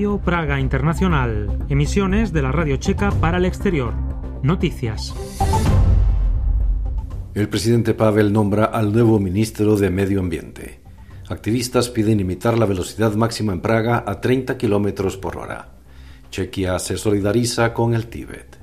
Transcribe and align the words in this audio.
Radio 0.00 0.18
Praga 0.24 0.58
Internacional, 0.58 1.58
emisiones 1.68 2.32
de 2.32 2.40
la 2.40 2.50
Radio 2.50 2.78
Checa 2.78 3.10
para 3.10 3.36
el 3.36 3.44
exterior. 3.44 3.92
Noticias. 4.42 5.14
El 7.34 7.50
presidente 7.50 7.92
Pavel 7.92 8.32
nombra 8.32 8.64
al 8.64 8.94
nuevo 8.94 9.20
ministro 9.20 9.76
de 9.76 9.90
Medio 9.90 10.20
Ambiente. 10.20 10.80
Activistas 11.28 11.90
piden 11.90 12.16
limitar 12.16 12.56
la 12.56 12.64
velocidad 12.64 13.12
máxima 13.14 13.52
en 13.52 13.60
Praga 13.60 14.02
a 14.06 14.22
30 14.22 14.56
kilómetros 14.56 15.18
por 15.18 15.36
hora. 15.36 15.68
Chequia 16.30 16.78
se 16.78 16.96
solidariza 16.96 17.74
con 17.74 17.92
el 17.92 18.06
Tíbet. 18.06 18.58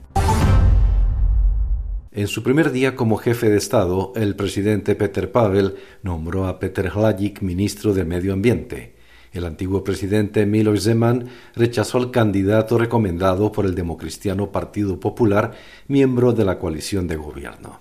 En 2.11 2.27
su 2.27 2.41
primer 2.41 2.71
día 2.71 2.95
como 2.95 3.17
jefe 3.17 3.47
de 3.51 3.57
Estado, 3.57 4.11
el 4.15 4.35
presidente 4.35 4.95
Peter 4.95 5.31
Pavel 5.31 5.75
nombró 6.01 6.47
a 6.47 6.57
Peter 6.57 6.89
Hlajic 6.95 7.43
ministro 7.43 7.93
de 7.93 8.05
Medio 8.05 8.33
Ambiente. 8.33 8.96
El 9.37 9.45
antiguo 9.45 9.83
presidente 9.83 10.47
Miloš 10.47 10.81
Zeman 10.81 11.27
rechazó 11.55 11.99
al 11.99 12.09
candidato 12.09 12.79
recomendado 12.79 13.51
por 13.51 13.67
el 13.67 13.75
democristiano 13.75 14.51
Partido 14.51 14.99
Popular, 14.99 15.51
miembro 15.87 16.33
de 16.33 16.43
la 16.43 16.57
coalición 16.57 17.05
de 17.05 17.17
gobierno. 17.17 17.79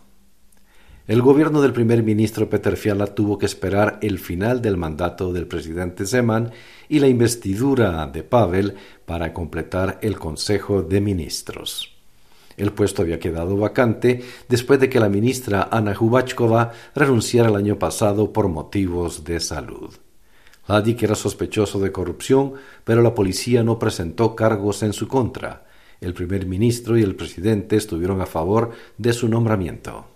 El 1.06 1.23
gobierno 1.23 1.62
del 1.62 1.73
primer 1.73 2.02
ministro 2.02 2.51
Peter 2.51 2.77
Fiala 2.77 3.06
tuvo 3.06 3.38
que 3.38 3.46
esperar 3.46 3.98
el 4.02 4.19
final 4.19 4.60
del 4.60 4.77
mandato 4.77 5.32
del 5.32 5.46
presidente 5.46 6.05
Zeman 6.05 6.51
y 6.91 6.98
la 6.98 7.09
investidura 7.09 8.07
de 8.07 8.23
Pavel 8.23 8.74
para 9.07 9.32
completar 9.32 9.98
el 10.02 10.18
Consejo 10.18 10.82
de 10.82 11.01
Ministros. 11.01 11.96
El 12.59 12.73
puesto 12.73 13.01
había 13.01 13.18
quedado 13.18 13.57
vacante 13.57 14.23
después 14.46 14.79
de 14.79 14.91
que 14.91 15.01
la 15.01 15.09
ministra 15.09 15.70
Ana 15.73 15.96
Hubachkova 15.98 16.73
renunciara 16.95 17.48
el 17.48 17.57
año 17.57 17.79
pasado 17.79 18.30
por 18.30 18.49
motivos 18.49 19.24
de 19.24 19.40
salud. 19.40 19.95
Que 20.66 21.04
era 21.04 21.14
sospechoso 21.14 21.78
de 21.80 21.92
corrupción, 21.92 22.54
pero 22.84 23.02
la 23.02 23.14
policía 23.14 23.62
no 23.62 23.78
presentó 23.78 24.34
cargos 24.34 24.82
en 24.82 24.92
su 24.92 25.09
contra. 25.09 25.66
El 26.00 26.12
primer 26.12 26.46
ministro 26.46 26.98
y 26.98 27.02
el 27.02 27.14
presidente 27.14 27.76
estuvieron 27.76 28.20
a 28.20 28.26
favor 28.26 28.72
de 28.98 29.12
su 29.12 29.28
nombramiento. 29.28 30.06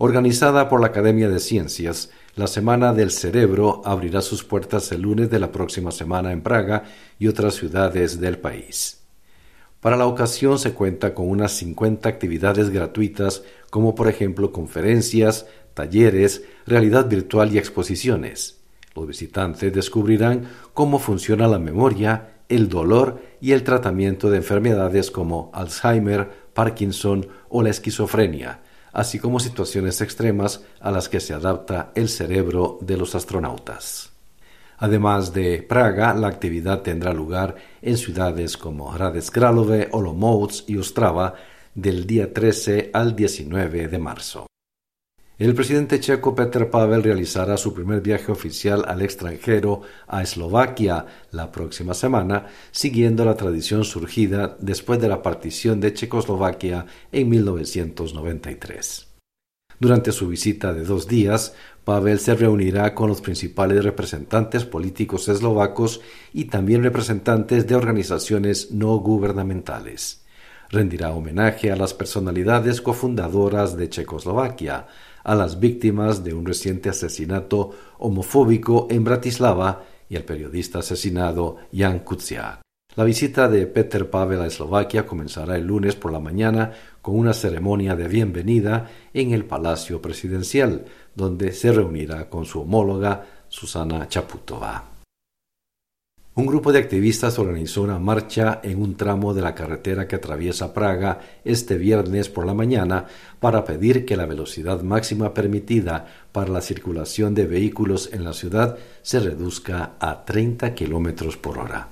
Organizada 0.00 0.68
por 0.68 0.80
la 0.80 0.88
Academia 0.88 1.28
de 1.28 1.40
Ciencias, 1.40 2.10
la 2.36 2.46
Semana 2.46 2.92
del 2.92 3.10
Cerebro 3.10 3.82
abrirá 3.84 4.20
sus 4.20 4.44
puertas 4.44 4.92
el 4.92 5.02
lunes 5.02 5.28
de 5.28 5.40
la 5.40 5.50
próxima 5.50 5.90
semana 5.90 6.30
en 6.30 6.42
Praga 6.42 6.84
y 7.18 7.26
otras 7.26 7.54
ciudades 7.54 8.20
del 8.20 8.38
país. 8.38 9.00
Para 9.80 9.96
la 9.96 10.06
ocasión 10.06 10.58
se 10.58 10.72
cuenta 10.72 11.14
con 11.14 11.28
unas 11.28 11.52
50 11.52 12.08
actividades 12.08 12.70
gratuitas 12.70 13.42
como 13.70 13.94
por 13.94 14.08
ejemplo 14.08 14.52
conferencias, 14.52 15.46
talleres, 15.74 16.42
realidad 16.66 17.08
virtual 17.08 17.52
y 17.52 17.58
exposiciones. 17.58 18.57
Los 18.98 19.06
visitantes 19.06 19.72
descubrirán 19.72 20.48
cómo 20.74 20.98
funciona 20.98 21.46
la 21.46 21.60
memoria, 21.60 22.40
el 22.48 22.68
dolor 22.68 23.22
y 23.40 23.52
el 23.52 23.62
tratamiento 23.62 24.28
de 24.28 24.38
enfermedades 24.38 25.12
como 25.12 25.52
Alzheimer, 25.54 26.48
Parkinson 26.52 27.28
o 27.48 27.62
la 27.62 27.70
esquizofrenia, 27.70 28.60
así 28.92 29.20
como 29.20 29.38
situaciones 29.38 30.00
extremas 30.00 30.64
a 30.80 30.90
las 30.90 31.08
que 31.08 31.20
se 31.20 31.32
adapta 31.32 31.92
el 31.94 32.08
cerebro 32.08 32.78
de 32.80 32.96
los 32.96 33.14
astronautas. 33.14 34.10
Además 34.78 35.32
de 35.32 35.62
Praga, 35.62 36.12
la 36.14 36.26
actividad 36.26 36.82
tendrá 36.82 37.12
lugar 37.12 37.54
en 37.80 37.96
ciudades 37.96 38.56
como 38.56 38.92
Hradec 38.92 39.30
Králové, 39.30 39.90
Olomouc 39.92 40.52
y 40.66 40.76
Ostrava 40.76 41.34
del 41.72 42.04
día 42.04 42.34
13 42.34 42.90
al 42.92 43.14
19 43.14 43.86
de 43.86 43.98
marzo. 44.00 44.47
El 45.38 45.54
presidente 45.54 46.00
checo 46.00 46.34
Petr 46.34 46.68
Pavel 46.68 47.00
realizará 47.00 47.56
su 47.56 47.72
primer 47.72 48.00
viaje 48.00 48.32
oficial 48.32 48.84
al 48.88 49.02
extranjero 49.02 49.82
a 50.08 50.20
Eslovaquia 50.20 51.06
la 51.30 51.52
próxima 51.52 51.94
semana, 51.94 52.46
siguiendo 52.72 53.24
la 53.24 53.36
tradición 53.36 53.84
surgida 53.84 54.56
después 54.58 55.00
de 55.00 55.06
la 55.06 55.22
partición 55.22 55.78
de 55.78 55.94
Checoslovaquia 55.94 56.86
en 57.12 57.28
1993. 57.28 59.06
Durante 59.78 60.10
su 60.10 60.26
visita 60.26 60.72
de 60.72 60.82
dos 60.82 61.06
días, 61.06 61.54
Pavel 61.84 62.18
se 62.18 62.34
reunirá 62.34 62.92
con 62.96 63.08
los 63.08 63.20
principales 63.20 63.84
representantes 63.84 64.64
políticos 64.64 65.28
eslovacos 65.28 66.00
y 66.32 66.46
también 66.46 66.82
representantes 66.82 67.64
de 67.68 67.76
organizaciones 67.76 68.72
no 68.72 68.96
gubernamentales. 68.96 70.24
Rendirá 70.70 71.12
homenaje 71.12 71.70
a 71.70 71.76
las 71.76 71.94
personalidades 71.94 72.82
cofundadoras 72.82 73.76
de 73.76 73.88
Checoslovaquia, 73.88 74.88
a 75.24 75.34
las 75.34 75.60
víctimas 75.60 76.24
de 76.24 76.34
un 76.34 76.46
reciente 76.46 76.88
asesinato 76.88 77.70
homofóbico 77.98 78.86
en 78.90 79.04
Bratislava 79.04 79.84
y 80.08 80.16
al 80.16 80.24
periodista 80.24 80.78
asesinado 80.80 81.56
Jan 81.72 82.00
Kuciak. 82.00 82.60
La 82.96 83.04
visita 83.04 83.48
de 83.48 83.66
Peter 83.66 84.10
Pavel 84.10 84.40
a 84.40 84.46
Eslovaquia 84.46 85.06
comenzará 85.06 85.56
el 85.56 85.66
lunes 85.66 85.94
por 85.94 86.10
la 86.10 86.18
mañana 86.18 86.72
con 87.00 87.16
una 87.16 87.32
ceremonia 87.32 87.94
de 87.94 88.08
bienvenida 88.08 88.90
en 89.14 89.32
el 89.32 89.44
Palacio 89.44 90.02
Presidencial, 90.02 90.84
donde 91.14 91.52
se 91.52 91.70
reunirá 91.70 92.28
con 92.28 92.44
su 92.44 92.62
homóloga 92.62 93.24
Susana 93.48 94.08
Chaputova. 94.08 94.97
Un 96.38 96.46
grupo 96.46 96.70
de 96.70 96.78
activistas 96.78 97.36
organizó 97.40 97.82
una 97.82 97.98
marcha 97.98 98.60
en 98.62 98.80
un 98.80 98.96
tramo 98.96 99.34
de 99.34 99.42
la 99.42 99.56
carretera 99.56 100.06
que 100.06 100.14
atraviesa 100.14 100.72
Praga 100.72 101.18
este 101.44 101.76
viernes 101.76 102.28
por 102.28 102.46
la 102.46 102.54
mañana 102.54 103.06
para 103.40 103.64
pedir 103.64 104.06
que 104.06 104.16
la 104.16 104.24
velocidad 104.24 104.82
máxima 104.82 105.34
permitida 105.34 106.06
para 106.30 106.52
la 106.52 106.60
circulación 106.60 107.34
de 107.34 107.48
vehículos 107.48 108.10
en 108.12 108.22
la 108.22 108.34
ciudad 108.34 108.78
se 109.02 109.18
reduzca 109.18 109.94
a 109.98 110.24
30 110.24 110.76
kilómetros 110.76 111.36
por 111.36 111.58
hora. 111.58 111.88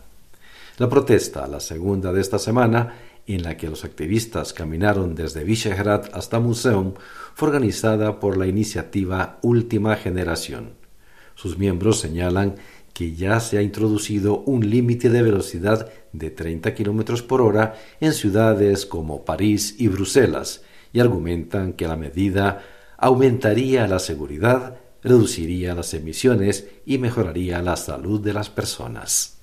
La 0.78 0.88
protesta, 0.88 1.48
la 1.48 1.58
segunda 1.58 2.12
de 2.12 2.20
esta 2.20 2.38
semana, 2.38 2.94
en 3.26 3.42
la 3.42 3.56
que 3.56 3.68
los 3.68 3.84
activistas 3.84 4.52
caminaron 4.52 5.16
desde 5.16 5.42
Visegrad 5.42 6.04
hasta 6.12 6.38
Museum, 6.38 6.94
fue 7.34 7.48
organizada 7.48 8.20
por 8.20 8.36
la 8.36 8.46
iniciativa 8.46 9.40
Última 9.42 9.96
Generación. 9.96 10.86
Sus 11.34 11.58
miembros 11.58 12.00
señalan 12.00 12.54
que 12.96 13.14
ya 13.14 13.40
se 13.40 13.58
ha 13.58 13.62
introducido 13.62 14.38
un 14.46 14.70
límite 14.70 15.10
de 15.10 15.20
velocidad 15.20 15.92
de 16.14 16.30
30 16.30 16.74
km 16.74 17.26
por 17.26 17.42
hora 17.42 17.74
en 18.00 18.14
ciudades 18.14 18.86
como 18.86 19.22
París 19.22 19.74
y 19.76 19.88
Bruselas 19.88 20.62
y 20.94 21.00
argumentan 21.00 21.74
que 21.74 21.86
la 21.86 21.96
medida 21.96 22.64
aumentaría 22.96 23.86
la 23.86 23.98
seguridad, 23.98 24.78
reduciría 25.02 25.74
las 25.74 25.92
emisiones 25.92 26.68
y 26.86 26.96
mejoraría 26.96 27.60
la 27.60 27.76
salud 27.76 28.18
de 28.22 28.32
las 28.32 28.48
personas. 28.48 29.42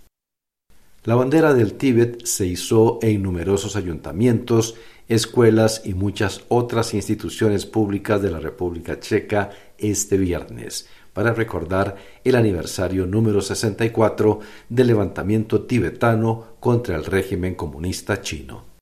La 1.04 1.14
bandera 1.14 1.54
del 1.54 1.74
Tíbet 1.74 2.26
se 2.26 2.48
izó 2.48 2.98
en 3.04 3.22
numerosos 3.22 3.76
ayuntamientos, 3.76 4.74
escuelas 5.08 5.84
y 5.86 5.94
muchas 5.94 6.42
otras 6.48 6.96
instituciones 6.96 7.68
públicas 7.68 8.20
de 8.20 8.32
la 8.32 8.40
República 8.40 9.00
Checa 9.00 9.52
este 9.78 10.18
viernes, 10.18 10.88
para 11.14 11.34
recordar 11.34 11.96
el 12.24 12.36
aniversario 12.36 13.06
número 13.06 13.42
64 13.42 14.40
del 14.70 14.88
levantamiento 14.88 15.62
tibetano 15.64 16.56
contra 16.60 16.96
el 16.96 17.06
régimen 17.06 17.56
comunista 17.56 18.22
chino. 18.22 18.74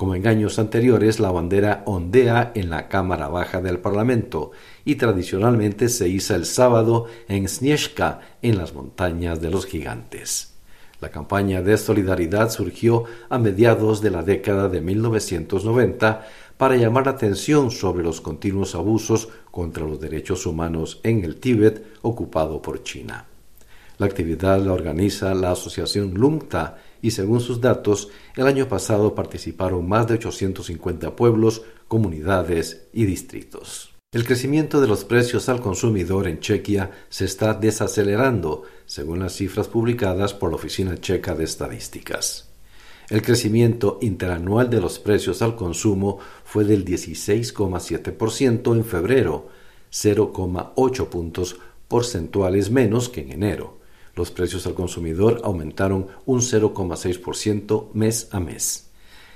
Como 0.00 0.14
en 0.14 0.26
años 0.26 0.58
anteriores, 0.58 1.20
la 1.20 1.30
bandera 1.30 1.82
ondea 1.84 2.52
en 2.54 2.70
la 2.70 2.88
Cámara 2.88 3.28
Baja 3.28 3.60
del 3.60 3.80
Parlamento 3.80 4.50
y 4.82 4.94
tradicionalmente 4.94 5.90
se 5.90 6.08
iza 6.08 6.36
el 6.36 6.46
sábado 6.46 7.04
en 7.28 7.46
Snieshka, 7.46 8.20
en 8.40 8.56
las 8.56 8.72
montañas 8.72 9.42
de 9.42 9.50
los 9.50 9.66
gigantes. 9.66 10.54
La 11.02 11.10
campaña 11.10 11.60
de 11.60 11.76
solidaridad 11.76 12.50
surgió 12.50 13.04
a 13.28 13.38
mediados 13.38 14.00
de 14.00 14.10
la 14.10 14.22
década 14.22 14.68
de 14.68 14.80
1990 14.80 16.26
para 16.56 16.76
llamar 16.76 17.06
la 17.06 17.12
atención 17.12 17.70
sobre 17.70 18.02
los 18.02 18.20
continuos 18.20 18.74
abusos 18.74 19.28
contra 19.50 19.86
los 19.86 20.00
derechos 20.00 20.46
humanos 20.46 21.00
en 21.02 21.24
el 21.24 21.36
Tíbet 21.36 21.84
ocupado 22.02 22.60
por 22.60 22.82
China. 22.82 23.26
La 23.98 24.06
actividad 24.06 24.58
la 24.64 24.72
organiza 24.72 25.34
la 25.34 25.52
asociación 25.52 26.14
LUMTA 26.14 26.78
y 27.02 27.10
según 27.10 27.40
sus 27.40 27.60
datos, 27.60 28.08
el 28.34 28.46
año 28.46 28.66
pasado 28.68 29.14
participaron 29.14 29.88
más 29.88 30.06
de 30.06 30.14
850 30.14 31.16
pueblos, 31.16 31.62
comunidades 31.88 32.88
y 32.92 33.04
distritos. 33.04 33.90
El 34.12 34.24
crecimiento 34.24 34.80
de 34.80 34.88
los 34.88 35.04
precios 35.04 35.48
al 35.48 35.60
consumidor 35.60 36.26
en 36.26 36.40
Chequia 36.40 36.90
se 37.08 37.26
está 37.26 37.54
desacelerando, 37.54 38.64
según 38.84 39.20
las 39.20 39.34
cifras 39.34 39.68
publicadas 39.68 40.34
por 40.34 40.50
la 40.50 40.56
Oficina 40.56 40.98
Checa 40.98 41.34
de 41.34 41.44
Estadísticas. 41.44 42.49
El 43.10 43.22
crecimiento 43.22 43.98
interanual 44.02 44.70
de 44.70 44.80
los 44.80 45.00
precios 45.00 45.42
al 45.42 45.56
consumo 45.56 46.20
fue 46.44 46.64
del 46.64 46.84
16,7% 46.84 48.72
en 48.72 48.84
febrero, 48.84 49.48
0,8 49.92 51.08
puntos 51.08 51.56
porcentuales 51.88 52.70
menos 52.70 53.08
que 53.08 53.22
en 53.22 53.32
enero. 53.32 53.78
Los 54.14 54.30
precios 54.30 54.64
al 54.68 54.74
consumidor 54.74 55.40
aumentaron 55.42 56.06
un 56.24 56.40
0,6% 56.40 57.88
mes 57.94 58.28
a 58.30 58.38
mes. 58.38 58.90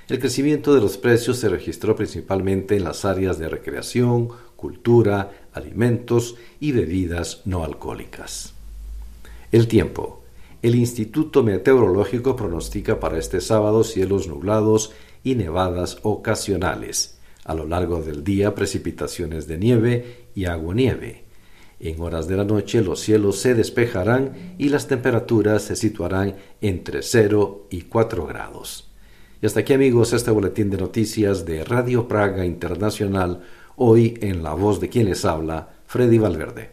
El 0.09 0.21
crecimiento 0.21 0.73
de 0.73 0.81
los 0.81 0.97
precios 0.97 1.38
se 1.38 1.49
registró 1.49 1.97
principalmente 1.97 2.76
en 2.76 2.85
las 2.85 3.05
áreas 3.05 3.38
de 3.41 3.49
recreación, 3.49 4.29
cultura, 4.55 5.49
alimentos 5.53 6.37
y 6.61 6.71
bebidas 6.71 7.43
no 7.44 7.65
alcohólicas. 7.65 8.55
El 9.50 9.67
tiempo. 9.67 10.24
El 10.64 10.76
Instituto 10.76 11.43
Meteorológico 11.43 12.37
pronostica 12.37 12.99
para 12.99 13.19
este 13.19 13.43
sábado 13.43 13.84
cielos 13.84 14.28
nublados 14.28 14.93
y 15.22 15.34
nevadas 15.34 15.99
ocasionales. 16.05 17.19
A 17.44 17.55
lo 17.55 17.66
largo 17.66 18.00
del 18.00 18.25
día 18.25 18.55
precipitaciones 18.55 19.46
de 19.46 19.58
nieve 19.58 20.28
y 20.34 20.46
agua-nieve. 20.46 21.25
En 21.81 22.00
horas 22.00 22.28
de 22.28 22.38
la 22.38 22.46
noche 22.46 22.81
los 22.81 23.00
cielos 23.00 23.40
se 23.40 23.55
despejarán 23.55 24.55
y 24.56 24.70
las 24.70 24.88
temperaturas 24.88 25.64
se 25.64 25.76
situarán 25.76 26.37
entre 26.62 27.02
0 27.02 27.66
y 27.69 27.82
4 27.82 28.26
grados. 28.26 28.90
Y 29.43 29.46
hasta 29.46 29.61
aquí 29.61 29.75
amigos 29.75 30.14
este 30.14 30.31
boletín 30.31 30.70
de 30.70 30.78
noticias 30.78 31.44
de 31.44 31.62
Radio 31.62 32.08
Praga 32.08 32.46
Internacional, 32.46 33.43
hoy 33.76 34.16
en 34.22 34.43
la 34.43 34.55
voz 34.55 34.81
de 34.81 34.88
quien 34.88 35.11
les 35.11 35.26
habla, 35.26 35.75
Freddy 35.84 36.16
Valverde. 36.16 36.70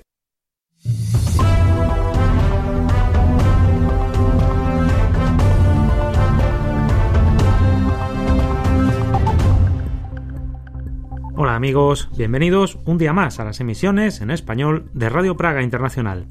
Hola 11.43 11.55
amigos, 11.55 12.07
bienvenidos 12.15 12.77
un 12.85 12.99
día 12.99 13.13
más 13.13 13.39
a 13.39 13.43
las 13.43 13.59
emisiones 13.59 14.21
en 14.21 14.29
español 14.29 14.91
de 14.93 15.09
Radio 15.09 15.35
Praga 15.37 15.63
Internacional. 15.63 16.27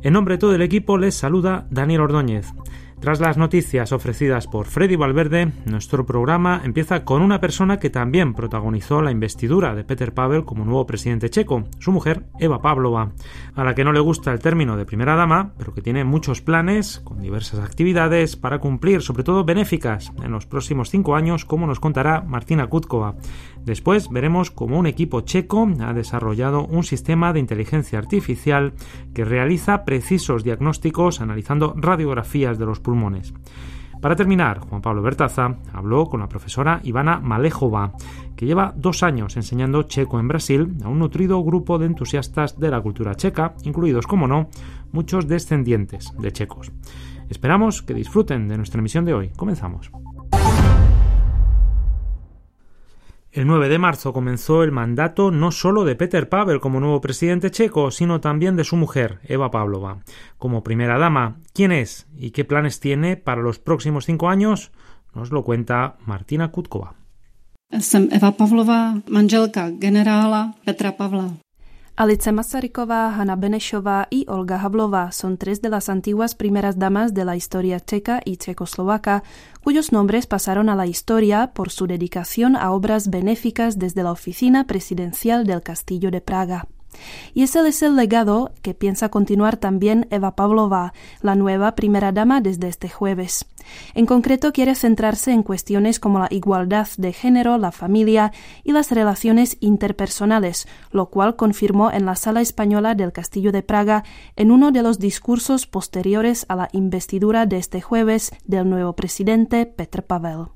En 0.00 0.14
nombre 0.14 0.36
de 0.36 0.38
todo 0.38 0.54
el 0.54 0.62
equipo 0.62 0.96
les 0.96 1.14
saluda 1.14 1.66
Daniel 1.68 2.00
Ordóñez. 2.00 2.46
Tras 3.04 3.20
las 3.20 3.36
noticias 3.36 3.92
ofrecidas 3.92 4.46
por 4.46 4.64
Freddy 4.64 4.96
Valverde, 4.96 5.52
nuestro 5.66 6.06
programa 6.06 6.62
empieza 6.64 7.04
con 7.04 7.20
una 7.20 7.38
persona 7.38 7.78
que 7.78 7.90
también 7.90 8.32
protagonizó 8.32 9.02
la 9.02 9.10
investidura 9.10 9.74
de 9.74 9.84
Peter 9.84 10.14
Pavel 10.14 10.46
como 10.46 10.64
nuevo 10.64 10.86
presidente 10.86 11.28
checo, 11.28 11.64
su 11.80 11.92
mujer 11.92 12.24
Eva 12.40 12.62
Pavlova, 12.62 13.12
a 13.54 13.62
la 13.62 13.74
que 13.74 13.84
no 13.84 13.92
le 13.92 14.00
gusta 14.00 14.32
el 14.32 14.38
término 14.38 14.78
de 14.78 14.86
primera 14.86 15.16
dama, 15.16 15.52
pero 15.58 15.74
que 15.74 15.82
tiene 15.82 16.02
muchos 16.04 16.40
planes 16.40 17.02
con 17.04 17.20
diversas 17.20 17.60
actividades 17.60 18.36
para 18.36 18.58
cumplir, 18.58 19.02
sobre 19.02 19.22
todo 19.22 19.44
benéficas, 19.44 20.10
en 20.22 20.32
los 20.32 20.46
próximos 20.46 20.88
cinco 20.88 21.14
años, 21.14 21.44
como 21.44 21.66
nos 21.66 21.80
contará 21.80 22.22
Martina 22.22 22.68
Kutkova. 22.68 23.16
Después 23.66 24.08
veremos 24.08 24.50
cómo 24.50 24.78
un 24.78 24.86
equipo 24.86 25.20
checo 25.20 25.68
ha 25.80 25.92
desarrollado 25.92 26.66
un 26.66 26.84
sistema 26.84 27.34
de 27.34 27.40
inteligencia 27.40 27.98
artificial 27.98 28.72
que 29.12 29.26
realiza 29.26 29.84
precisos 29.84 30.42
diagnósticos 30.42 31.20
analizando 31.20 31.74
radiografías 31.76 32.58
de 32.58 32.64
los 32.64 32.80
pulmones. 32.80 32.93
Para 34.00 34.16
terminar, 34.16 34.58
Juan 34.58 34.82
Pablo 34.82 35.00
Bertaza 35.00 35.56
habló 35.72 36.06
con 36.06 36.20
la 36.20 36.28
profesora 36.28 36.80
Ivana 36.84 37.20
Malejova, 37.20 37.92
que 38.36 38.44
lleva 38.44 38.74
dos 38.76 39.02
años 39.02 39.36
enseñando 39.36 39.84
checo 39.84 40.20
en 40.20 40.28
Brasil 40.28 40.76
a 40.84 40.88
un 40.88 40.98
nutrido 40.98 41.42
grupo 41.42 41.78
de 41.78 41.86
entusiastas 41.86 42.58
de 42.60 42.70
la 42.70 42.82
cultura 42.82 43.14
checa, 43.14 43.54
incluidos, 43.64 44.06
como 44.06 44.28
no, 44.28 44.48
muchos 44.92 45.26
descendientes 45.26 46.12
de 46.18 46.32
checos. 46.32 46.70
Esperamos 47.30 47.82
que 47.82 47.94
disfruten 47.94 48.48
de 48.48 48.58
nuestra 48.58 48.80
emisión 48.80 49.04
de 49.04 49.14
hoy. 49.14 49.30
Comenzamos. 49.36 49.90
El 53.34 53.48
9 53.48 53.68
de 53.68 53.80
marzo 53.80 54.12
comenzó 54.12 54.62
el 54.62 54.70
mandato 54.70 55.32
no 55.32 55.50
solo 55.50 55.84
de 55.84 55.96
Peter 55.96 56.28
Pavel 56.28 56.60
como 56.60 56.78
nuevo 56.78 57.00
presidente 57.00 57.50
checo, 57.50 57.90
sino 57.90 58.20
también 58.20 58.54
de 58.54 58.62
su 58.62 58.76
mujer, 58.76 59.18
Eva 59.24 59.50
Pavlova. 59.50 59.98
Como 60.38 60.62
primera 60.62 60.98
dama, 60.98 61.38
¿quién 61.52 61.72
es 61.72 62.06
y 62.16 62.30
qué 62.30 62.44
planes 62.44 62.78
tiene 62.78 63.16
para 63.16 63.42
los 63.42 63.58
próximos 63.58 64.04
cinco 64.04 64.28
años? 64.28 64.70
Nos 65.16 65.32
lo 65.32 65.42
cuenta 65.42 65.96
Martina 66.06 66.52
Kutkova. 66.52 66.94
Alice 71.96 72.32
Masaryková, 72.32 73.14
Hanna 73.14 73.36
Benešová 73.36 74.08
y 74.10 74.26
Olga 74.28 74.60
Havlova 74.60 75.12
son 75.12 75.38
tres 75.38 75.62
de 75.62 75.68
las 75.68 75.88
antiguas 75.88 76.34
primeras 76.34 76.76
damas 76.76 77.14
de 77.14 77.24
la 77.24 77.36
historia 77.36 77.78
checa 77.78 78.20
y 78.24 78.36
checoslovaca, 78.36 79.22
cuyos 79.62 79.92
nombres 79.92 80.26
pasaron 80.26 80.68
a 80.68 80.74
la 80.74 80.88
historia 80.88 81.52
por 81.54 81.70
su 81.70 81.86
dedicación 81.86 82.56
a 82.56 82.72
obras 82.72 83.10
benéficas 83.10 83.78
desde 83.78 84.02
la 84.02 84.10
oficina 84.10 84.66
presidencial 84.66 85.46
del 85.46 85.62
Castillo 85.62 86.10
de 86.10 86.20
Praga. 86.20 86.66
Y 87.34 87.42
ese 87.42 87.66
es 87.66 87.82
el 87.82 87.96
legado 87.96 88.52
que 88.62 88.74
piensa 88.74 89.08
continuar 89.08 89.56
también 89.56 90.06
Eva 90.10 90.36
Pavlova, 90.36 90.92
la 91.20 91.34
nueva 91.34 91.74
primera 91.74 92.12
dama 92.12 92.40
desde 92.40 92.68
este 92.68 92.88
jueves. 92.88 93.46
En 93.94 94.06
concreto 94.06 94.52
quiere 94.52 94.74
centrarse 94.74 95.32
en 95.32 95.42
cuestiones 95.42 95.98
como 96.00 96.18
la 96.18 96.28
igualdad 96.30 96.88
de 96.98 97.12
género, 97.12 97.58
la 97.58 97.72
familia 97.72 98.32
y 98.62 98.72
las 98.72 98.90
relaciones 98.90 99.56
interpersonales, 99.60 100.68
lo 100.90 101.10
cual 101.10 101.36
confirmó 101.36 101.90
en 101.90 102.06
la 102.06 102.16
sala 102.16 102.40
española 102.40 102.94
del 102.94 103.12
Castillo 103.12 103.52
de 103.52 103.62
Praga 103.62 104.04
en 104.36 104.50
uno 104.50 104.72
de 104.72 104.82
los 104.82 104.98
discursos 104.98 105.66
posteriores 105.66 106.46
a 106.48 106.56
la 106.56 106.68
investidura 106.72 107.46
de 107.46 107.58
este 107.58 107.80
jueves 107.80 108.32
del 108.44 108.68
nuevo 108.68 108.94
presidente 108.94 109.66
Petr 109.66 110.02
Pavel. 110.02 110.48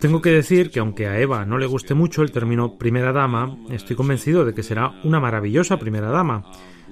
Tengo 0.00 0.22
que 0.22 0.30
decir 0.30 0.70
que 0.70 0.80
aunque 0.80 1.06
a 1.06 1.18
Eva 1.18 1.44
no 1.44 1.58
le 1.58 1.66
guste 1.66 1.94
mucho 1.94 2.22
el 2.22 2.30
término 2.30 2.78
primera 2.78 3.12
dama, 3.12 3.56
estoy 3.70 3.96
convencido 3.96 4.44
de 4.44 4.54
que 4.54 4.62
será 4.62 5.00
una 5.04 5.20
maravillosa 5.20 5.78
primera 5.78 6.08
dama. 6.08 6.44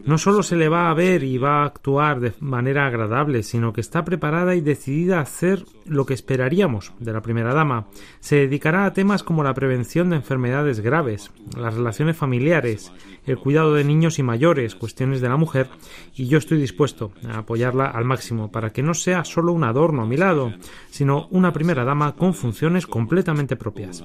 No 0.04 0.18
solo 0.18 0.42
se 0.42 0.56
le 0.56 0.68
va 0.68 0.90
a 0.90 0.94
ver 0.94 1.24
y 1.24 1.38
va 1.38 1.62
a 1.62 1.66
actuar 1.66 2.20
de 2.20 2.32
manera 2.40 2.86
agradable, 2.86 3.42
sino 3.42 3.72
que 3.72 3.80
está 3.80 4.04
preparada 4.04 4.54
y 4.54 4.60
decidida 4.60 5.18
a 5.18 5.22
hacer 5.22 5.64
lo 5.84 6.06
que 6.06 6.14
esperaríamos 6.14 6.92
de 7.00 7.12
la 7.12 7.22
primera 7.22 7.54
dama. 7.54 7.86
Se 8.20 8.36
dedicará 8.36 8.84
a 8.84 8.92
temas 8.92 9.22
como 9.22 9.42
la 9.42 9.54
prevención 9.54 10.10
de 10.10 10.16
enfermedades 10.16 10.80
graves, 10.80 11.32
las 11.56 11.74
relaciones 11.74 12.16
familiares, 12.16 12.92
el 13.26 13.38
cuidado 13.38 13.74
de 13.74 13.84
niños 13.84 14.18
y 14.18 14.22
mayores, 14.22 14.74
cuestiones 14.74 15.20
de 15.20 15.28
la 15.28 15.36
mujer, 15.36 15.68
y 16.14 16.26
yo 16.26 16.38
estoy 16.38 16.58
dispuesto 16.58 17.12
a 17.28 17.38
apoyarla 17.38 17.86
al 17.86 18.04
máximo 18.04 18.50
para 18.50 18.70
que 18.70 18.82
no 18.82 18.94
sea 18.94 19.24
solo 19.24 19.52
un 19.52 19.64
adorno 19.64 20.02
a 20.02 20.06
mi 20.06 20.16
lado, 20.16 20.52
sino 20.90 21.26
una 21.30 21.52
primera 21.52 21.84
dama 21.84 22.14
con 22.14 22.34
funciones 22.34 22.86
completamente 22.86 23.56
propias. 23.56 24.02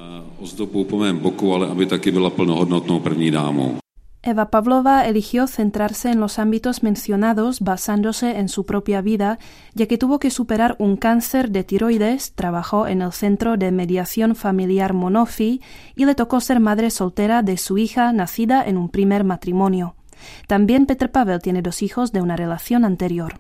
Eva 4.23 4.51
Pavlova 4.51 5.07
eligió 5.07 5.47
centrarse 5.47 6.11
en 6.11 6.19
los 6.19 6.37
ámbitos 6.37 6.83
mencionados 6.83 7.59
basándose 7.59 8.37
en 8.37 8.49
su 8.49 8.67
propia 8.67 9.01
vida, 9.01 9.39
ya 9.73 9.87
que 9.87 9.97
tuvo 9.97 10.19
que 10.19 10.29
superar 10.29 10.75
un 10.77 10.95
cáncer 10.95 11.49
de 11.49 11.63
tiroides, 11.63 12.33
trabajó 12.33 12.85
en 12.87 13.01
el 13.01 13.13
Centro 13.13 13.57
de 13.57 13.71
Mediación 13.71 14.35
Familiar 14.35 14.93
Monofi 14.93 15.59
y 15.95 16.05
le 16.05 16.13
tocó 16.13 16.39
ser 16.39 16.59
madre 16.59 16.91
soltera 16.91 17.41
de 17.41 17.57
su 17.57 17.79
hija 17.79 18.13
nacida 18.13 18.63
en 18.63 18.77
un 18.77 18.89
primer 18.89 19.23
matrimonio. 19.23 19.95
También 20.45 20.85
Petr 20.85 21.09
Pavel 21.09 21.41
tiene 21.41 21.63
dos 21.63 21.81
hijos 21.81 22.11
de 22.11 22.21
una 22.21 22.35
relación 22.35 22.85
anterior. 22.85 23.39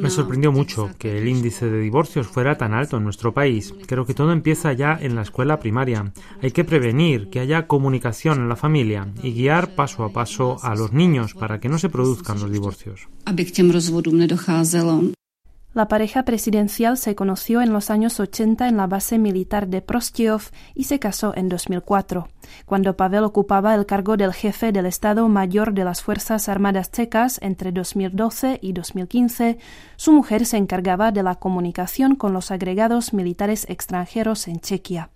Me 0.00 0.10
sorprendió 0.10 0.52
mucho 0.52 0.90
que 0.98 1.18
el 1.18 1.28
índice 1.28 1.66
de 1.66 1.80
divorcios 1.80 2.26
fuera 2.26 2.56
tan 2.56 2.72
alto 2.72 2.96
en 2.96 3.04
nuestro 3.04 3.34
país. 3.34 3.74
Creo 3.86 4.06
que 4.06 4.14
todo 4.14 4.32
empieza 4.32 4.72
ya 4.72 4.98
en 5.00 5.14
la 5.14 5.22
escuela 5.22 5.60
primaria. 5.60 6.12
Hay 6.42 6.50
que 6.50 6.64
prevenir 6.64 7.28
que 7.28 7.40
haya 7.40 7.66
comunicación 7.66 8.38
en 8.38 8.48
la 8.48 8.56
familia 8.56 9.08
y 9.22 9.32
guiar 9.32 9.74
paso 9.74 10.04
a 10.04 10.12
paso 10.12 10.56
a 10.62 10.74
los 10.74 10.92
niños 10.92 11.34
para 11.34 11.60
que 11.60 11.68
no 11.68 11.78
se 11.78 11.88
produzcan 11.88 12.40
los 12.40 12.50
divorcios. 12.50 13.08
La 15.76 15.88
pareja 15.88 16.22
presidencial 16.22 16.96
se 16.96 17.14
conoció 17.14 17.60
en 17.60 17.70
los 17.70 17.90
años 17.90 18.18
80 18.18 18.66
en 18.66 18.78
la 18.78 18.86
base 18.86 19.18
militar 19.18 19.68
de 19.68 19.82
Prostiov 19.82 20.40
y 20.74 20.84
se 20.84 20.98
casó 20.98 21.34
en 21.36 21.50
2004. 21.50 22.28
Cuando 22.64 22.96
Pavel 22.96 23.24
ocupaba 23.24 23.74
el 23.74 23.84
cargo 23.84 24.16
del 24.16 24.32
jefe 24.32 24.72
del 24.72 24.86
Estado 24.86 25.28
Mayor 25.28 25.74
de 25.74 25.84
las 25.84 26.00
Fuerzas 26.00 26.48
Armadas 26.48 26.90
Checas 26.92 27.38
entre 27.42 27.72
2012 27.72 28.58
y 28.62 28.72
2015, 28.72 29.58
su 29.96 30.12
mujer 30.12 30.46
se 30.46 30.56
encargaba 30.56 31.12
de 31.12 31.22
la 31.22 31.34
comunicación 31.34 32.16
con 32.16 32.32
los 32.32 32.50
agregados 32.50 33.12
militares 33.12 33.66
extranjeros 33.68 34.48
en 34.48 34.60
Chequia. 34.60 35.10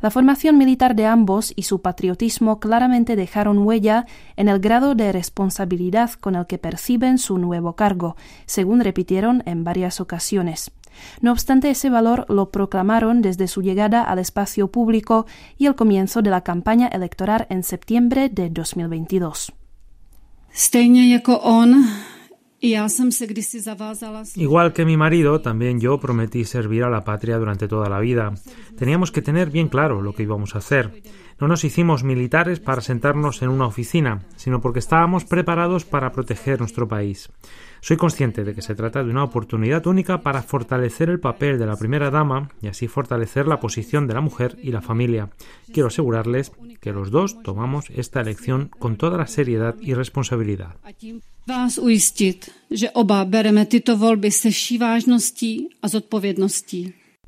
La 0.00 0.10
formación 0.10 0.58
militar 0.58 0.96
de 0.96 1.06
ambos 1.06 1.52
y 1.54 1.62
su 1.62 1.80
patriotismo 1.80 2.58
claramente 2.58 3.14
dejaron 3.16 3.58
huella 3.58 4.06
en 4.36 4.48
el 4.48 4.58
grado 4.58 4.94
de 4.94 5.12
responsabilidad 5.12 6.10
con 6.12 6.34
el 6.34 6.46
que 6.46 6.58
perciben 6.58 7.18
su 7.18 7.38
nuevo 7.38 7.76
cargo, 7.76 8.16
según 8.46 8.80
repitieron 8.80 9.42
en 9.46 9.64
varias 9.64 10.00
ocasiones. 10.00 10.72
No 11.20 11.32
obstante, 11.32 11.70
ese 11.70 11.88
valor 11.88 12.26
lo 12.28 12.50
proclamaron 12.50 13.22
desde 13.22 13.48
su 13.48 13.62
llegada 13.62 14.02
al 14.02 14.18
espacio 14.18 14.68
público 14.68 15.26
y 15.56 15.66
el 15.66 15.74
comienzo 15.74 16.22
de 16.22 16.30
la 16.30 16.42
campaña 16.42 16.88
electoral 16.88 17.46
en 17.48 17.62
septiembre 17.62 18.28
de 18.28 18.50
2022. 18.50 19.52
Igual 24.36 24.72
que 24.72 24.84
mi 24.84 24.96
marido, 24.96 25.40
también 25.40 25.80
yo 25.80 25.98
prometí 25.98 26.44
servir 26.44 26.84
a 26.84 26.90
la 26.90 27.02
patria 27.02 27.36
durante 27.36 27.66
toda 27.66 27.88
la 27.88 27.98
vida. 27.98 28.34
Teníamos 28.78 29.10
que 29.10 29.20
tener 29.20 29.50
bien 29.50 29.66
claro 29.68 30.00
lo 30.00 30.14
que 30.14 30.22
íbamos 30.22 30.54
a 30.54 30.58
hacer. 30.58 31.02
No 31.40 31.48
nos 31.48 31.64
hicimos 31.64 32.04
militares 32.04 32.60
para 32.60 32.80
sentarnos 32.80 33.42
en 33.42 33.48
una 33.48 33.66
oficina, 33.66 34.22
sino 34.36 34.60
porque 34.60 34.78
estábamos 34.78 35.24
preparados 35.24 35.84
para 35.84 36.12
proteger 36.12 36.60
nuestro 36.60 36.86
país. 36.86 37.30
Soy 37.84 37.96
consciente 37.96 38.44
de 38.44 38.54
que 38.54 38.62
se 38.62 38.76
trata 38.76 39.02
de 39.02 39.10
una 39.10 39.24
oportunidad 39.24 39.84
única 39.88 40.22
para 40.22 40.44
fortalecer 40.44 41.10
el 41.10 41.18
papel 41.18 41.58
de 41.58 41.66
la 41.66 41.76
primera 41.76 42.12
dama 42.12 42.48
y 42.62 42.68
así 42.68 42.86
fortalecer 42.86 43.48
la 43.48 43.58
posición 43.58 44.06
de 44.06 44.14
la 44.14 44.20
mujer 44.20 44.56
y 44.62 44.70
la 44.70 44.82
familia. 44.82 45.30
Quiero 45.72 45.88
asegurarles 45.88 46.52
que 46.80 46.92
los 46.92 47.10
dos 47.10 47.42
tomamos 47.42 47.90
esta 47.90 48.20
elección 48.20 48.70
con 48.78 48.96
toda 48.96 49.18
la 49.18 49.26
seriedad 49.26 49.74
y 49.80 49.94
responsabilidad. 49.94 50.76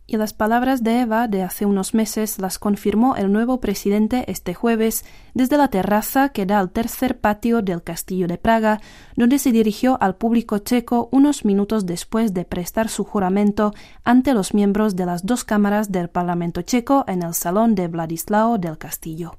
Y 0.06 0.18
las 0.18 0.34
palabras 0.34 0.82
de 0.82 1.00
Eva 1.00 1.28
de 1.28 1.42
hace 1.42 1.64
unos 1.64 1.94
meses 1.94 2.38
las 2.38 2.58
confirmó 2.58 3.16
el 3.16 3.32
nuevo 3.32 3.58
presidente 3.60 4.30
este 4.30 4.52
jueves 4.52 5.04
desde 5.32 5.56
la 5.56 5.68
terraza 5.68 6.28
que 6.28 6.44
da 6.44 6.58
al 6.58 6.70
tercer 6.70 7.18
patio 7.18 7.62
del 7.62 7.82
Castillo 7.82 8.26
de 8.26 8.36
Praga, 8.36 8.82
donde 9.16 9.38
se 9.38 9.50
dirigió 9.50 9.96
al 10.02 10.16
público 10.16 10.58
checo 10.58 11.08
unos 11.10 11.46
minutos 11.46 11.86
después 11.86 12.34
de 12.34 12.44
prestar 12.44 12.90
su 12.90 13.04
juramento 13.04 13.72
ante 14.04 14.34
los 14.34 14.52
miembros 14.52 14.94
de 14.94 15.06
las 15.06 15.24
dos 15.24 15.42
cámaras 15.42 15.90
del 15.90 16.10
Parlamento 16.10 16.60
checo 16.60 17.04
en 17.08 17.22
el 17.22 17.32
salón 17.32 17.74
de 17.74 17.88
Vladislao 17.88 18.58
del 18.58 18.76
Castillo. 18.76 19.38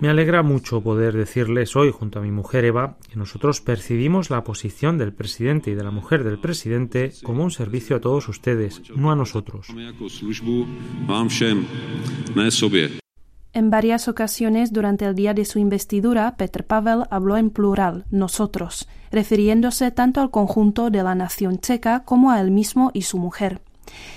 Me 0.00 0.08
alegra 0.08 0.42
mucho 0.42 0.80
poder 0.80 1.14
decirles 1.14 1.76
hoy, 1.76 1.90
junto 1.92 2.18
a 2.18 2.22
mi 2.22 2.30
mujer 2.30 2.64
Eva, 2.64 2.96
que 3.10 3.16
nosotros 3.16 3.60
percibimos 3.60 4.30
la 4.30 4.42
posición 4.42 4.96
del 4.96 5.12
presidente 5.12 5.70
y 5.70 5.74
de 5.74 5.84
la 5.84 5.90
mujer 5.90 6.24
del 6.24 6.38
presidente 6.38 7.12
como 7.22 7.44
un 7.44 7.50
servicio 7.50 7.96
a 7.96 8.00
todos 8.00 8.28
ustedes, 8.28 8.82
no 8.94 9.10
a 9.10 9.16
nosotros. 9.16 9.68
En 13.52 13.70
varias 13.70 14.08
ocasiones 14.08 14.72
durante 14.72 15.04
el 15.04 15.14
día 15.14 15.34
de 15.34 15.44
su 15.44 15.58
investidura, 15.58 16.36
Petr 16.36 16.64
Pavel 16.64 17.04
habló 17.10 17.36
en 17.36 17.50
plural, 17.50 18.04
nosotros, 18.10 18.88
refiriéndose 19.10 19.90
tanto 19.90 20.20
al 20.20 20.30
conjunto 20.30 20.90
de 20.90 21.02
la 21.02 21.14
nación 21.14 21.58
checa 21.58 22.04
como 22.04 22.30
a 22.30 22.40
él 22.40 22.50
mismo 22.50 22.90
y 22.94 23.02
su 23.02 23.18
mujer. 23.18 23.60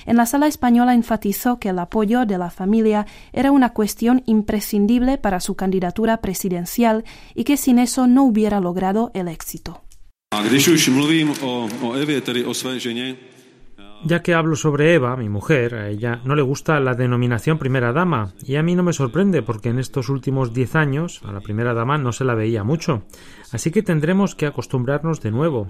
En 0.06 0.18
la 0.18 0.26
sala 0.26 0.48
española 0.48 0.94
enfatizó 0.94 1.60
que 1.60 1.70
el 1.70 1.80
apoyo 1.80 2.26
de 2.26 2.38
la 2.38 2.50
familia 2.50 3.06
era 3.34 3.52
una 3.52 3.70
cuestión 3.70 4.24
imprescindible 4.26 5.18
para 5.18 5.40
su 5.40 5.56
candidatura 5.56 6.18
presidencial 6.18 7.04
y 7.36 7.44
que 7.44 7.58
sin 7.58 7.80
eso 7.80 8.08
no 8.08 8.24
hubiera 8.24 8.60
logrado 8.60 9.12
el 9.14 9.28
éxito. 9.28 9.82
Ya 14.04 14.24
que 14.24 14.34
hablo 14.34 14.56
sobre 14.56 14.96
Eva, 14.96 15.16
mi 15.16 15.30
mujer, 15.30 15.76
a 15.76 15.90
ella 15.90 16.22
no 16.26 16.36
le 16.36 16.42
gusta 16.42 16.80
la 16.80 16.96
denominación 16.96 17.60
primera 17.60 17.94
dama, 17.94 18.34
y 18.44 18.56
a 18.56 18.64
mí 18.64 18.74
no 18.74 18.82
me 18.82 18.94
sorprende 18.94 19.44
porque 19.44 19.70
en 19.70 19.78
estos 19.78 20.10
últimos 20.10 20.54
diez 20.54 20.76
años 20.76 21.22
a 21.24 21.32
la 21.32 21.40
primera 21.40 21.76
dama 21.76 22.00
no 22.00 22.12
se 22.12 22.26
la 22.26 22.34
veía 22.34 22.64
mucho. 22.64 23.04
Así 23.52 23.70
que 23.70 23.84
tendremos 23.84 24.34
que 24.34 24.48
acostumbrarnos 24.48 25.22
de 25.22 25.30
nuevo. 25.30 25.68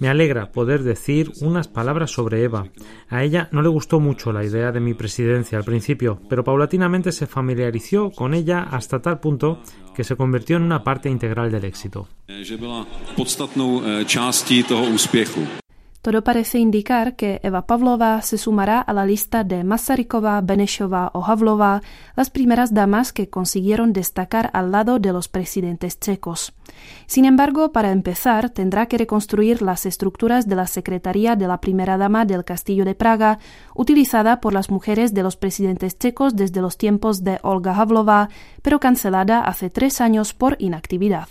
Me 0.00 0.08
alegra 0.08 0.50
poder 0.50 0.82
decir 0.82 1.32
unas 1.42 1.68
palabras 1.68 2.10
sobre 2.10 2.42
Eva. 2.42 2.68
A 3.08 3.22
ella 3.22 3.48
no 3.52 3.60
le 3.60 3.68
gustó 3.68 4.00
mucho 4.00 4.32
la 4.32 4.44
idea 4.44 4.72
de 4.72 4.80
mi 4.80 4.94
presidencia 4.94 5.58
al 5.58 5.64
principio, 5.64 6.20
pero 6.30 6.42
paulatinamente 6.42 7.12
se 7.12 7.26
familiarizó 7.26 8.10
con 8.10 8.32
ella 8.32 8.62
hasta 8.62 9.02
tal 9.02 9.20
punto 9.20 9.60
que 9.94 10.04
se 10.04 10.16
convirtió 10.16 10.56
en 10.56 10.62
una 10.62 10.82
parte 10.82 11.10
integral 11.10 11.52
del 11.52 11.64
éxito. 11.64 12.08
Todo 16.04 16.22
parece 16.22 16.58
indicar 16.58 17.16
que 17.16 17.40
Eva 17.42 17.66
Pavlova 17.66 18.20
se 18.20 18.36
sumará 18.36 18.78
a 18.78 18.92
la 18.92 19.06
lista 19.06 19.42
de 19.42 19.64
Masarykova, 19.64 20.38
Benešova 20.42 21.10
o 21.14 21.24
Havlova, 21.24 21.80
las 22.14 22.28
primeras 22.28 22.74
damas 22.74 23.14
que 23.14 23.30
consiguieron 23.30 23.94
destacar 23.94 24.50
al 24.52 24.70
lado 24.70 24.98
de 24.98 25.14
los 25.14 25.28
presidentes 25.28 25.98
checos. 25.98 26.52
Sin 27.06 27.24
embargo, 27.24 27.72
para 27.72 27.90
empezar, 27.90 28.50
tendrá 28.50 28.84
que 28.84 28.98
reconstruir 28.98 29.62
las 29.62 29.86
estructuras 29.86 30.46
de 30.46 30.56
la 30.56 30.66
Secretaría 30.66 31.36
de 31.36 31.48
la 31.48 31.62
Primera 31.62 31.96
Dama 31.96 32.26
del 32.26 32.44
Castillo 32.44 32.84
de 32.84 32.94
Praga, 32.94 33.38
utilizada 33.74 34.42
por 34.42 34.52
las 34.52 34.68
mujeres 34.68 35.14
de 35.14 35.22
los 35.22 35.36
presidentes 35.36 35.98
checos 35.98 36.36
desde 36.36 36.60
los 36.60 36.76
tiempos 36.76 37.24
de 37.24 37.38
Olga 37.40 37.74
Havlova, 37.76 38.28
pero 38.60 38.78
cancelada 38.78 39.40
hace 39.40 39.70
tres 39.70 40.02
años 40.02 40.34
por 40.34 40.56
inactividad. 40.58 41.28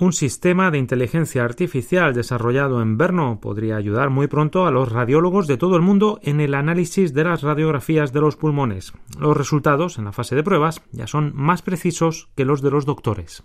Un 0.00 0.12
sistema 0.12 0.70
de 0.70 0.78
inteligencia 0.78 1.44
artificial 1.44 2.14
desarrollado 2.14 2.80
en 2.82 2.96
Brno 2.96 3.40
podría 3.40 3.74
ayudar 3.74 4.10
muy 4.10 4.28
pronto 4.28 4.64
a 4.64 4.70
los 4.70 4.92
radiólogos 4.92 5.48
de 5.48 5.56
todo 5.56 5.74
el 5.74 5.82
mundo 5.82 6.20
en 6.22 6.40
el 6.40 6.54
análisis 6.54 7.12
de 7.14 7.24
las 7.24 7.42
radiografías 7.42 8.12
de 8.12 8.20
los 8.20 8.36
pulmones. 8.36 8.92
Los 9.18 9.36
resultados 9.36 9.98
en 9.98 10.04
la 10.04 10.12
fase 10.12 10.36
de 10.36 10.44
pruebas 10.44 10.82
ya 10.92 11.08
son 11.08 11.32
más 11.34 11.62
precisos 11.62 12.28
que 12.36 12.44
los 12.44 12.62
de 12.62 12.70
los 12.70 12.86
doctores. 12.86 13.42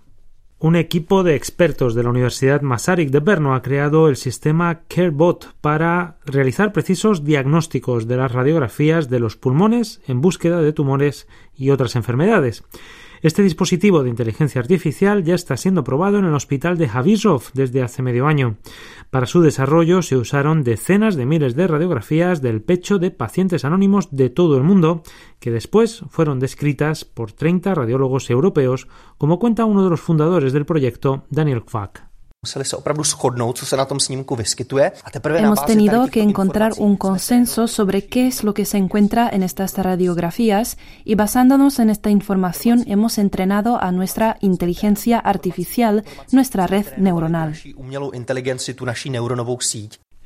Un 0.60 0.76
equipo 0.76 1.24
de 1.24 1.34
expertos 1.34 1.96
de 1.96 2.04
la 2.04 2.12
Universidad 2.12 2.62
Masaryk 2.62 3.10
de 3.10 3.20
Brno 3.20 3.56
ha 3.56 3.64
creado 3.64 4.08
el 4.08 4.16
sistema 4.16 4.84
CareBot 4.88 5.56
para 5.60 6.20
realizar 6.24 6.72
precisos 6.72 7.24
diagnósticos 7.24 8.08
de 8.08 8.18
las 8.18 8.32
radiografías 8.32 9.10
de 9.10 9.20
los 9.20 9.38
pulmones 9.38 10.02
en 10.06 10.22
búsqueda 10.22 10.62
de 10.62 10.72
tumores 10.72 11.28
y 11.58 11.72
otras 11.72 11.96
enfermedades. 11.96 12.64
Este 13.24 13.42
dispositivo 13.42 14.04
de 14.04 14.10
inteligencia 14.10 14.60
artificial 14.60 15.24
ya 15.24 15.34
está 15.34 15.56
siendo 15.56 15.86
probado 15.86 16.20
en 16.20 16.26
el 16.26 16.34
hospital 16.34 16.78
de 16.78 16.90
Javisov 16.90 17.54
desde 17.54 17.82
hace 17.82 18.02
medio 18.02 18.28
año. 18.28 18.58
Para 19.12 19.28
su 19.28 19.40
desarrollo 19.40 20.02
se 20.02 20.18
usaron 20.18 20.62
decenas 20.62 21.16
de 21.16 21.26
miles 21.26 21.56
de 21.56 21.68
radiografías 21.68 22.42
del 22.42 22.62
pecho 22.62 23.00
de 23.00 23.12
pacientes 23.12 23.64
anónimos 23.64 24.14
de 24.14 24.30
todo 24.30 24.58
el 24.58 24.64
mundo, 24.64 25.04
que 25.40 25.52
después 25.52 26.04
fueron 26.10 26.42
descritas 26.42 27.06
por 27.06 27.32
30 27.32 27.74
radiólogos 27.74 28.30
europeos, 28.30 28.90
como 29.18 29.40
cuenta 29.40 29.64
uno 29.64 29.86
de 29.86 29.92
los 29.92 30.02
fundadores 30.02 30.52
del 30.52 30.66
proyecto, 30.66 31.24
Daniel 31.30 31.64
Kwak. 31.64 32.13
Hemos 35.38 35.66
tenido 35.66 36.08
que 36.08 36.22
encontrar 36.22 36.74
un 36.78 36.98
consenso 36.98 37.68
sobre 37.68 38.06
qué 38.06 38.28
es 38.28 38.44
lo 38.44 38.54
que 38.54 38.66
se 38.66 38.78
encuentra 38.78 39.30
en 39.30 39.44
estas 39.44 39.78
radiografías 39.78 40.78
y 41.06 41.16
basándonos 41.16 41.80
en 41.80 41.90
esta 41.90 42.10
información 42.10 42.84
hemos 42.88 43.18
entrenado 43.18 43.82
a 43.82 43.94
nuestra 43.94 44.38
inteligencia 44.42 45.20
artificial, 45.20 46.04
nuestra 46.32 46.68
red 46.68 46.86
neuronal. 46.98 47.56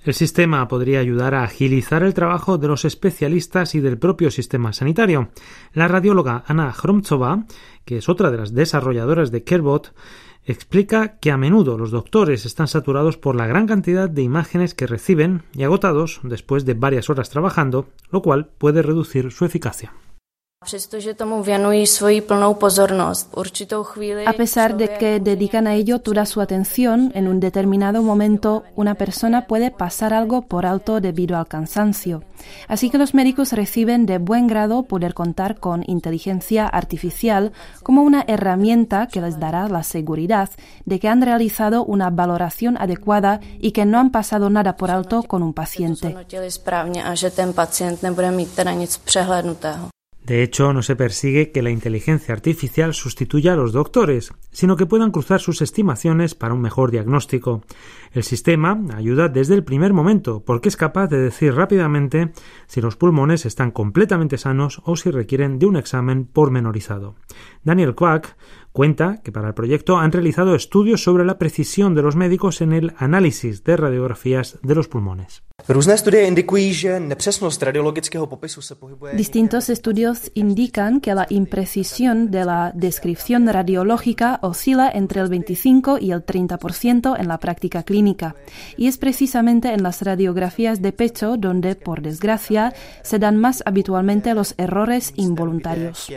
El 0.03 0.13
sistema 0.13 0.67
podría 0.67 1.00
ayudar 1.00 1.36
a 1.36 1.43
agilizar 1.43 2.01
el 2.01 2.13
trabajo 2.13 2.57
de 2.57 2.67
los 2.67 2.86
especialistas 2.86 3.75
y 3.75 3.81
del 3.81 3.97
propio 3.97 4.31
sistema 4.31 4.71
sanitario. 4.71 5.29
La 5.74 5.88
radióloga 5.88 6.43
Ana 6.47 6.71
Hromtsova, 6.71 7.45
que 7.83 7.97
es 7.97 8.07
otra 8.07 8.31
de 8.31 8.38
las 8.38 8.53
desarrolladoras 8.53 9.31
de 9.31 9.43
CareBot, 9.43 9.93
explica 10.47 11.17
que 11.19 11.29
a 11.29 11.37
menudo 11.37 11.77
los 11.77 11.91
doctores 11.91 12.45
están 12.45 12.67
saturados 12.67 13.17
por 13.17 13.35
la 13.35 13.47
gran 13.47 13.67
cantidad 13.67 14.09
de 14.09 14.21
imágenes 14.21 14.73
que 14.73 14.87
reciben 14.87 15.43
y 15.53 15.63
agotados 15.63 16.21
después 16.23 16.65
de 16.65 16.73
varias 16.73 17.09
horas 17.09 17.29
trabajando, 17.29 17.89
lo 18.11 18.21
cual 18.21 18.47
puede 18.57 18.81
reducir 18.81 19.31
su 19.31 19.43
eficacia. 19.43 19.93
A 24.25 24.33
pesar 24.33 24.75
de 24.75 24.97
que 24.97 25.19
dedican 25.19 25.67
a 25.67 25.75
ello 25.75 25.99
toda 25.99 26.25
su 26.25 26.41
atención, 26.41 27.11
en 27.15 27.27
un 27.27 27.39
determinado 27.39 28.01
momento 28.01 28.63
una 28.75 28.95
persona 28.95 29.45
puede 29.45 29.69
pasar 29.71 30.13
algo 30.13 30.41
por 30.41 30.65
alto 30.65 30.99
debido 30.99 31.37
al 31.37 31.47
cansancio. 31.47 32.23
Así 32.67 32.89
que 32.89 32.97
los 32.97 33.13
médicos 33.13 33.53
reciben 33.53 34.05
de 34.07 34.17
buen 34.17 34.47
grado 34.47 34.83
poder 34.83 35.13
contar 35.13 35.59
con 35.59 35.83
inteligencia 35.87 36.67
artificial 36.67 37.53
como 37.83 38.01
una 38.01 38.25
herramienta 38.27 39.07
que 39.07 39.21
les 39.21 39.39
dará 39.39 39.69
la 39.69 39.83
seguridad 39.83 40.49
de 40.85 40.99
que 40.99 41.07
han 41.07 41.21
realizado 41.21 41.85
una 41.85 42.09
valoración 42.09 42.77
adecuada 42.77 43.39
y 43.59 43.71
que 43.71 43.85
no 43.85 43.99
han 43.99 44.11
pasado 44.11 44.49
nada 44.49 44.75
por 44.75 44.89
alto 44.89 45.23
con 45.23 45.43
un 45.43 45.53
paciente. 45.53 46.15
De 50.27 50.43
hecho, 50.43 50.74
no 50.74 50.84
se 50.84 50.98
persigue 50.98 51.53
que 51.53 51.62
la 51.62 51.69
inteligencia 51.69 52.34
artificial 52.34 52.93
sustituya 52.93 53.53
a 53.53 53.55
los 53.55 53.72
doctores, 53.72 54.34
sino 54.51 54.75
que 54.75 54.86
puedan 54.86 55.12
cruzar 55.12 55.39
sus 55.39 55.62
estimaciones 55.62 56.36
para 56.36 56.53
un 56.53 56.60
mejor 56.60 56.91
diagnóstico. 56.91 57.63
El 58.12 58.24
sistema 58.24 58.77
ayuda 58.93 59.29
desde 59.29 59.55
el 59.55 59.63
primer 59.63 59.93
momento, 59.93 60.43
porque 60.46 60.67
es 60.67 60.75
capaz 60.75 61.07
de 61.07 61.17
decir 61.17 61.53
rápidamente 61.53 62.34
si 62.65 62.81
los 62.81 62.98
pulmones 62.98 63.46
están 63.46 63.72
completamente 63.72 64.38
sanos 64.38 64.81
o 64.84 64.98
si 64.98 65.12
requieren 65.12 65.60
de 65.60 65.65
un 65.65 65.77
examen 65.77 66.25
pormenorizado. 66.25 67.15
Daniel 67.63 67.96
Quack 67.96 68.36
Cuenta 68.77 69.22
que 69.24 69.31
para 69.31 69.48
el 69.48 69.55
proyecto 69.55 69.98
han 69.98 70.12
realizado 70.12 70.53
estudios 70.53 71.01
sobre 71.01 71.25
la 71.25 71.39
precisión 71.39 71.96
de 71.96 72.03
los 72.03 72.15
médicos 72.15 72.62
en 72.62 72.74
el 72.74 72.93
análisis 73.00 73.63
de 73.63 73.75
radiografías 73.75 74.60
de 74.62 74.75
los 74.75 74.88
pulmones. 74.88 75.41
Distintos 79.13 79.69
estudios 79.72 80.31
indican 80.36 81.01
que 81.01 81.15
la 81.15 81.25
imprecisión 81.31 82.29
de 82.29 82.46
la 82.46 82.72
descripción 82.75 83.48
radiológica 83.48 84.38
oscila 84.43 84.91
entre 84.93 85.22
el 85.22 85.29
25 85.29 85.98
y 85.98 86.12
el 86.12 86.24
30% 86.24 87.19
en 87.19 87.27
la 87.27 87.39
práctica 87.39 87.81
clínica. 87.81 88.36
Y 88.77 88.86
es 88.86 89.00
precisamente 89.00 89.74
en 89.74 89.81
las 89.81 90.03
radiografías 90.03 90.84
de 90.84 90.91
pecho 90.91 91.36
donde, 91.36 91.74
por 91.74 92.03
desgracia, 92.03 92.75
se 93.01 93.17
dan 93.17 93.38
más 93.38 93.63
habitualmente 93.65 94.36
los 94.36 94.53
errores 94.60 95.13
involuntarios. 95.15 96.07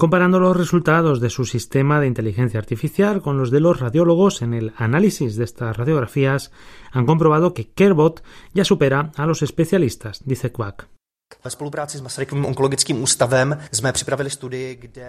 Comparando 0.00 0.40
los 0.40 0.56
resultados 0.56 1.20
de 1.20 1.28
su 1.28 1.44
sistema 1.44 2.00
de 2.00 2.06
inteligencia 2.06 2.58
artificial 2.58 3.20
con 3.20 3.36
los 3.36 3.50
de 3.50 3.60
los 3.60 3.80
radiólogos 3.80 4.40
en 4.40 4.54
el 4.54 4.72
análisis 4.78 5.36
de 5.36 5.44
estas 5.44 5.76
radiografías, 5.76 6.52
han 6.90 7.04
comprobado 7.04 7.52
que 7.52 7.68
Kerbot 7.68 8.24
ya 8.54 8.64
supera 8.64 9.12
a 9.16 9.26
los 9.26 9.42
especialistas, 9.42 10.22
dice 10.24 10.52
Quack. 10.52 10.88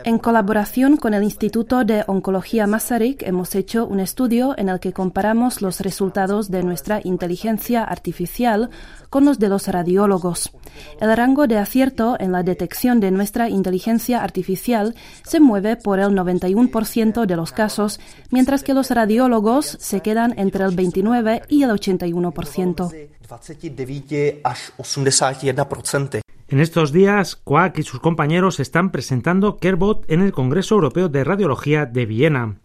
En 0.03 0.17
colaboración 0.19 0.97
con 0.97 1.13
el 1.13 1.23
Instituto 1.23 1.83
de 1.83 2.03
Oncología 2.07 2.67
Masaryk 2.67 3.23
hemos 3.23 3.55
hecho 3.55 3.85
un 3.85 3.99
estudio 3.99 4.55
en 4.57 4.69
el 4.69 4.79
que 4.79 4.93
comparamos 4.93 5.61
los 5.61 5.81
resultados 5.81 6.49
de 6.49 6.63
nuestra 6.63 7.01
inteligencia 7.03 7.83
artificial 7.83 8.69
con 9.09 9.25
los 9.25 9.39
de 9.39 9.49
los 9.49 9.67
radiólogos. 9.67 10.51
El 10.99 11.15
rango 11.15 11.47
de 11.47 11.57
acierto 11.57 12.15
en 12.19 12.31
la 12.31 12.43
detección 12.43 12.99
de 12.99 13.11
nuestra 13.11 13.49
inteligencia 13.49 14.23
artificial 14.23 14.95
se 15.23 15.39
mueve 15.39 15.75
por 15.75 15.99
el 15.99 16.09
91% 16.11 17.25
de 17.25 17.35
los 17.35 17.51
casos, 17.51 17.99
mientras 18.29 18.63
que 18.63 18.73
los 18.73 18.89
radiólogos 18.89 19.77
se 19.79 20.01
quedan 20.01 20.33
entre 20.37 20.63
el 20.63 20.75
29 20.75 21.41
y 21.49 21.63
el 21.63 21.71
81%. 21.71 23.09
En 26.47 26.59
estos 26.59 26.91
días, 26.91 27.37
Quack 27.37 27.79
y 27.79 27.83
sus 27.83 28.01
compañeros 28.01 28.59
están 28.59 28.91
presentando 28.91 29.55
Kerbot 29.55 30.03
en 30.11 30.21
el 30.21 30.33
Congreso 30.33 30.75
Europeo 30.75 31.07
de 31.07 31.23
Radiología 31.23 31.85
de 31.85 32.05
Viena. 32.05 32.57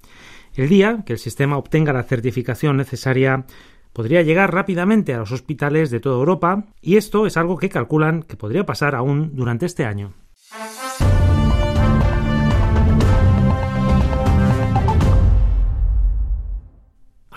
El 0.54 0.68
día 0.68 1.04
que 1.06 1.12
el 1.12 1.20
sistema 1.20 1.56
obtenga 1.56 1.92
la 1.92 2.02
certificación 2.02 2.76
necesaria, 2.76 3.46
podría 3.92 4.22
llegar 4.22 4.52
rápidamente 4.52 5.14
a 5.14 5.18
los 5.18 5.30
hospitales 5.30 5.90
de 5.90 6.00
toda 6.00 6.16
Europa 6.16 6.64
y 6.82 6.96
esto 6.96 7.26
es 7.26 7.36
algo 7.36 7.58
que 7.58 7.68
calculan 7.68 8.24
que 8.24 8.36
podría 8.36 8.66
pasar 8.66 8.94
aún 8.94 9.36
durante 9.36 9.66
este 9.66 9.84
año. 9.84 10.14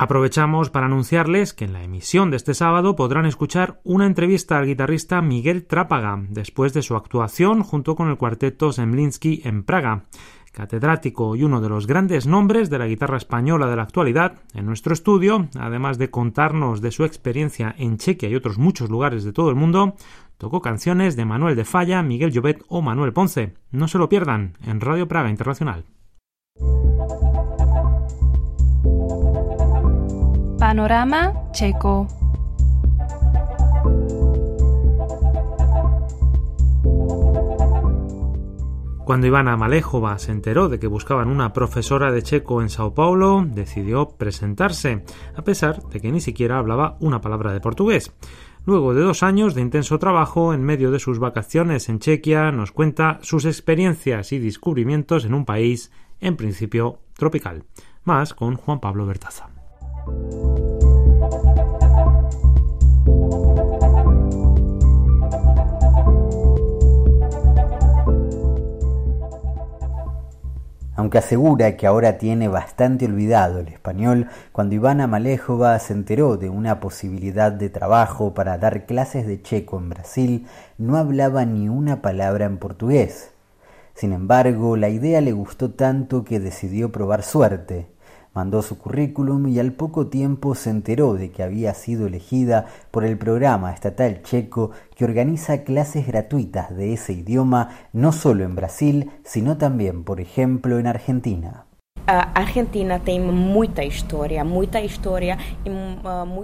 Aprovechamos 0.01 0.69
para 0.69 0.85
anunciarles 0.85 1.53
que 1.53 1.65
en 1.65 1.73
la 1.73 1.83
emisión 1.83 2.31
de 2.31 2.37
este 2.37 2.53
sábado 2.53 2.95
podrán 2.95 3.25
escuchar 3.25 3.81
una 3.83 4.05
entrevista 4.05 4.57
al 4.57 4.65
guitarrista 4.65 5.21
Miguel 5.21 5.65
Trápaga 5.65 6.23
después 6.29 6.71
de 6.71 6.83
su 6.83 6.95
actuación 6.95 7.63
junto 7.63 7.97
con 7.97 8.07
el 8.07 8.15
cuarteto 8.15 8.71
Zemlinsky 8.71 9.41
en 9.43 9.63
Praga. 9.63 10.05
Catedrático 10.53 11.35
y 11.35 11.43
uno 11.43 11.59
de 11.59 11.67
los 11.67 11.85
grandes 11.85 12.27
nombres 12.27 12.69
de 12.69 12.79
la 12.79 12.87
guitarra 12.87 13.17
española 13.17 13.67
de 13.67 13.75
la 13.75 13.83
actualidad, 13.83 14.37
en 14.53 14.67
nuestro 14.67 14.93
estudio, 14.93 15.49
además 15.59 15.97
de 15.97 16.09
contarnos 16.09 16.79
de 16.79 16.91
su 16.91 17.03
experiencia 17.03 17.75
en 17.77 17.97
Chequia 17.97 18.29
y 18.29 18.35
otros 18.35 18.57
muchos 18.57 18.89
lugares 18.89 19.25
de 19.25 19.33
todo 19.33 19.49
el 19.49 19.57
mundo, 19.57 19.95
tocó 20.37 20.61
canciones 20.61 21.17
de 21.17 21.25
Manuel 21.25 21.57
de 21.57 21.65
Falla, 21.65 22.01
Miguel 22.03 22.31
Llobet 22.31 22.63
o 22.69 22.81
Manuel 22.81 23.11
Ponce. 23.11 23.53
No 23.69 23.89
se 23.89 23.97
lo 23.97 24.07
pierdan 24.07 24.53
en 24.65 24.79
Radio 24.79 25.09
Praga 25.09 25.29
Internacional. 25.29 25.83
Panorama 30.69 31.33
checo. 31.51 32.07
Cuando 39.03 39.25
Ivana 39.25 39.57
Malejova 39.57 40.19
se 40.19 40.31
enteró 40.31 40.69
de 40.69 40.77
que 40.77 40.85
buscaban 40.85 41.27
una 41.27 41.53
profesora 41.53 42.11
de 42.11 42.21
checo 42.21 42.61
en 42.61 42.69
Sao 42.69 42.93
Paulo, 42.93 43.43
decidió 43.49 44.09
presentarse, 44.09 45.03
a 45.35 45.41
pesar 45.41 45.81
de 45.89 45.99
que 46.01 46.11
ni 46.11 46.21
siquiera 46.21 46.59
hablaba 46.59 46.97
una 46.99 47.19
palabra 47.19 47.51
de 47.51 47.61
portugués. 47.61 48.13
Luego 48.63 48.93
de 48.93 49.01
dos 49.01 49.23
años 49.23 49.55
de 49.55 49.61
intenso 49.61 49.97
trabajo, 49.97 50.53
en 50.53 50.61
medio 50.61 50.91
de 50.91 50.99
sus 50.99 51.17
vacaciones 51.17 51.89
en 51.89 51.97
Chequia, 51.97 52.51
nos 52.51 52.71
cuenta 52.71 53.17
sus 53.23 53.45
experiencias 53.45 54.31
y 54.33 54.37
descubrimientos 54.37 55.25
en 55.25 55.33
un 55.33 55.45
país, 55.45 55.91
en 56.19 56.35
principio, 56.35 56.99
tropical. 57.15 57.63
Más 58.03 58.35
con 58.35 58.55
Juan 58.55 58.79
Pablo 58.79 59.07
Bertaza. 59.07 59.49
Aunque 70.99 71.19
asegura 71.19 71.77
que 71.77 71.87
ahora 71.87 72.17
tiene 72.17 72.49
bastante 72.49 73.05
olvidado 73.05 73.59
el 73.59 73.69
español, 73.69 74.27
cuando 74.51 74.75
Ivana 74.75 75.07
Malejova 75.07 75.79
se 75.79 75.93
enteró 75.93 76.35
de 76.35 76.49
una 76.49 76.81
posibilidad 76.81 77.53
de 77.53 77.69
trabajo 77.69 78.33
para 78.33 78.57
dar 78.57 78.85
clases 78.85 79.25
de 79.25 79.41
checo 79.41 79.77
en 79.77 79.87
Brasil, 79.87 80.45
no 80.77 80.97
hablaba 80.97 81.45
ni 81.45 81.69
una 81.69 82.01
palabra 82.01 82.47
en 82.47 82.57
portugués. 82.57 83.31
Sin 83.95 84.11
embargo, 84.11 84.75
la 84.75 84.89
idea 84.89 85.21
le 85.21 85.31
gustó 85.31 85.71
tanto 85.71 86.25
que 86.25 86.41
decidió 86.41 86.91
probar 86.91 87.23
suerte 87.23 87.87
mandó 88.33 88.61
su 88.61 88.77
currículum 88.77 89.47
y 89.47 89.59
al 89.59 89.73
poco 89.73 90.07
tiempo 90.07 90.55
se 90.55 90.69
enteró 90.69 91.13
de 91.13 91.31
que 91.31 91.43
había 91.43 91.73
sido 91.73 92.07
elegida 92.07 92.67
por 92.91 93.05
el 93.05 93.17
programa 93.17 93.71
estatal 93.73 94.21
checo 94.23 94.71
que 94.95 95.05
organiza 95.05 95.63
clases 95.63 96.07
gratuitas 96.07 96.75
de 96.75 96.93
ese 96.93 97.13
idioma 97.13 97.69
no 97.93 98.11
solo 98.11 98.43
en 98.43 98.55
Brasil, 98.55 99.11
sino 99.23 99.57
también, 99.57 100.03
por 100.03 100.21
ejemplo, 100.21 100.79
en 100.79 100.87
Argentina. 100.87 101.65
Argentina 102.07 102.99
tiene 102.99 103.31
mucha 103.31 103.83
historia, 103.83 104.43
mucha 104.43 104.81
historia 104.81 105.37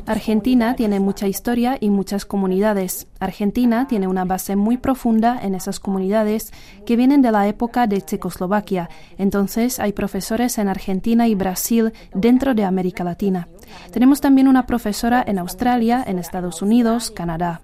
Argentina 0.05 0.75
tiene 0.75 0.99
mucha 0.99 1.27
historia 1.27 1.77
y 1.79 1.89
muchas 1.89 2.25
comunidades. 2.25 3.07
Argentina 3.19 3.87
tiene 3.87 4.07
una 4.07 4.25
base 4.25 4.55
muy 4.55 4.77
profunda 4.77 5.39
en 5.41 5.55
esas 5.55 5.79
comunidades 5.79 6.51
que 6.85 6.95
vienen 6.95 7.21
de 7.21 7.31
la 7.31 7.47
época 7.47 7.87
de 7.87 8.01
Checoslovaquia. 8.01 8.89
Entonces 9.17 9.79
hay 9.79 9.93
profesores 9.93 10.57
en 10.57 10.67
Argentina 10.67 11.27
y 11.27 11.35
Brasil 11.35 11.93
dentro 12.13 12.53
de 12.53 12.63
América 12.63 13.03
Latina. 13.03 13.47
Tenemos 13.91 14.21
también 14.21 14.47
una 14.47 14.65
profesora 14.65 15.23
en 15.25 15.39
Australia, 15.39 16.03
en 16.05 16.19
Estados 16.19 16.61
Unidos, 16.61 17.11
Canadá. 17.11 17.61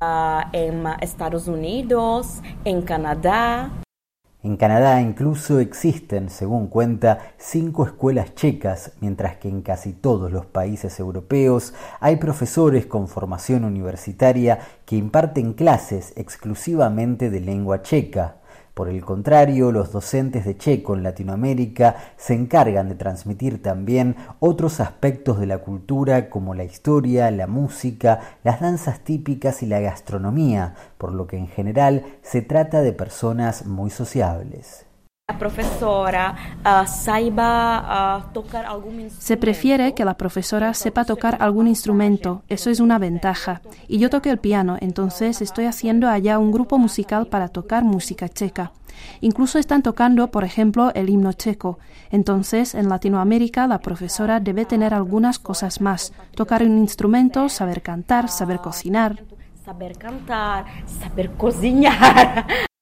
Ah, 0.00 0.50
en 0.52 0.84
Estados 1.00 1.46
Unidos, 1.46 2.40
en 2.64 2.82
Canadá. 2.82 3.83
En 4.44 4.58
Canadá 4.58 5.00
incluso 5.00 5.58
existen, 5.58 6.28
según 6.28 6.66
cuenta, 6.66 7.32
cinco 7.38 7.86
escuelas 7.86 8.34
checas, 8.34 8.92
mientras 9.00 9.38
que 9.38 9.48
en 9.48 9.62
casi 9.62 9.94
todos 9.94 10.30
los 10.30 10.44
países 10.44 11.00
europeos 11.00 11.72
hay 11.98 12.16
profesores 12.16 12.84
con 12.84 13.08
formación 13.08 13.64
universitaria 13.64 14.58
que 14.84 14.96
imparten 14.96 15.54
clases 15.54 16.12
exclusivamente 16.16 17.30
de 17.30 17.40
lengua 17.40 17.80
checa. 17.80 18.36
Por 18.74 18.88
el 18.88 19.04
contrario, 19.04 19.70
los 19.70 19.92
docentes 19.92 20.44
de 20.44 20.58
checo 20.58 20.94
en 20.94 21.04
Latinoamérica 21.04 21.94
se 22.16 22.34
encargan 22.34 22.88
de 22.88 22.96
transmitir 22.96 23.62
también 23.62 24.16
otros 24.40 24.80
aspectos 24.80 25.38
de 25.38 25.46
la 25.46 25.58
cultura 25.58 26.28
como 26.28 26.54
la 26.54 26.64
historia, 26.64 27.30
la 27.30 27.46
música, 27.46 28.36
las 28.42 28.60
danzas 28.60 28.98
típicas 29.04 29.62
y 29.62 29.66
la 29.66 29.78
gastronomía, 29.78 30.74
por 30.98 31.12
lo 31.12 31.28
que 31.28 31.36
en 31.36 31.46
general 31.46 32.04
se 32.22 32.42
trata 32.42 32.82
de 32.82 32.92
personas 32.92 33.64
muy 33.64 33.90
sociables. 33.90 34.86
Profesora 35.38 36.34
ah, 36.64 36.86
ah, 37.36 38.26
tocar 38.32 38.66
algún 38.66 39.10
Se 39.10 39.36
prefiere 39.36 39.94
que 39.94 40.04
la 40.04 40.16
profesora 40.16 40.74
sepa 40.74 41.04
tocar 41.04 41.36
algún 41.40 41.66
instrumento, 41.66 42.42
eso 42.48 42.70
es 42.70 42.80
una 42.80 42.98
ventaja. 42.98 43.60
Y 43.88 43.98
yo 43.98 44.10
toqué 44.10 44.30
el 44.30 44.38
piano, 44.38 44.76
entonces 44.80 45.42
estoy 45.42 45.66
haciendo 45.66 46.08
allá 46.08 46.38
un 46.38 46.52
grupo 46.52 46.78
musical 46.78 47.26
para 47.26 47.48
tocar 47.48 47.84
música 47.84 48.28
checa. 48.28 48.72
Incluso 49.20 49.58
están 49.58 49.82
tocando, 49.82 50.30
por 50.30 50.44
ejemplo, 50.44 50.92
el 50.94 51.08
himno 51.10 51.32
checo. 51.32 51.78
Entonces, 52.10 52.74
en 52.74 52.88
Latinoamérica, 52.88 53.66
la 53.66 53.80
profesora 53.80 54.40
debe 54.40 54.64
tener 54.64 54.94
algunas 54.94 55.38
cosas 55.38 55.80
más. 55.80 56.12
Tocar 56.34 56.62
un 56.62 56.78
instrumento, 56.78 57.48
saber 57.48 57.82
cantar, 57.82 58.28
saber 58.28 58.60
cocinar. 58.60 59.24
Saber 59.64 59.98
cantar, 59.98 60.64
saber 60.86 61.32
cocinar. 61.32 62.46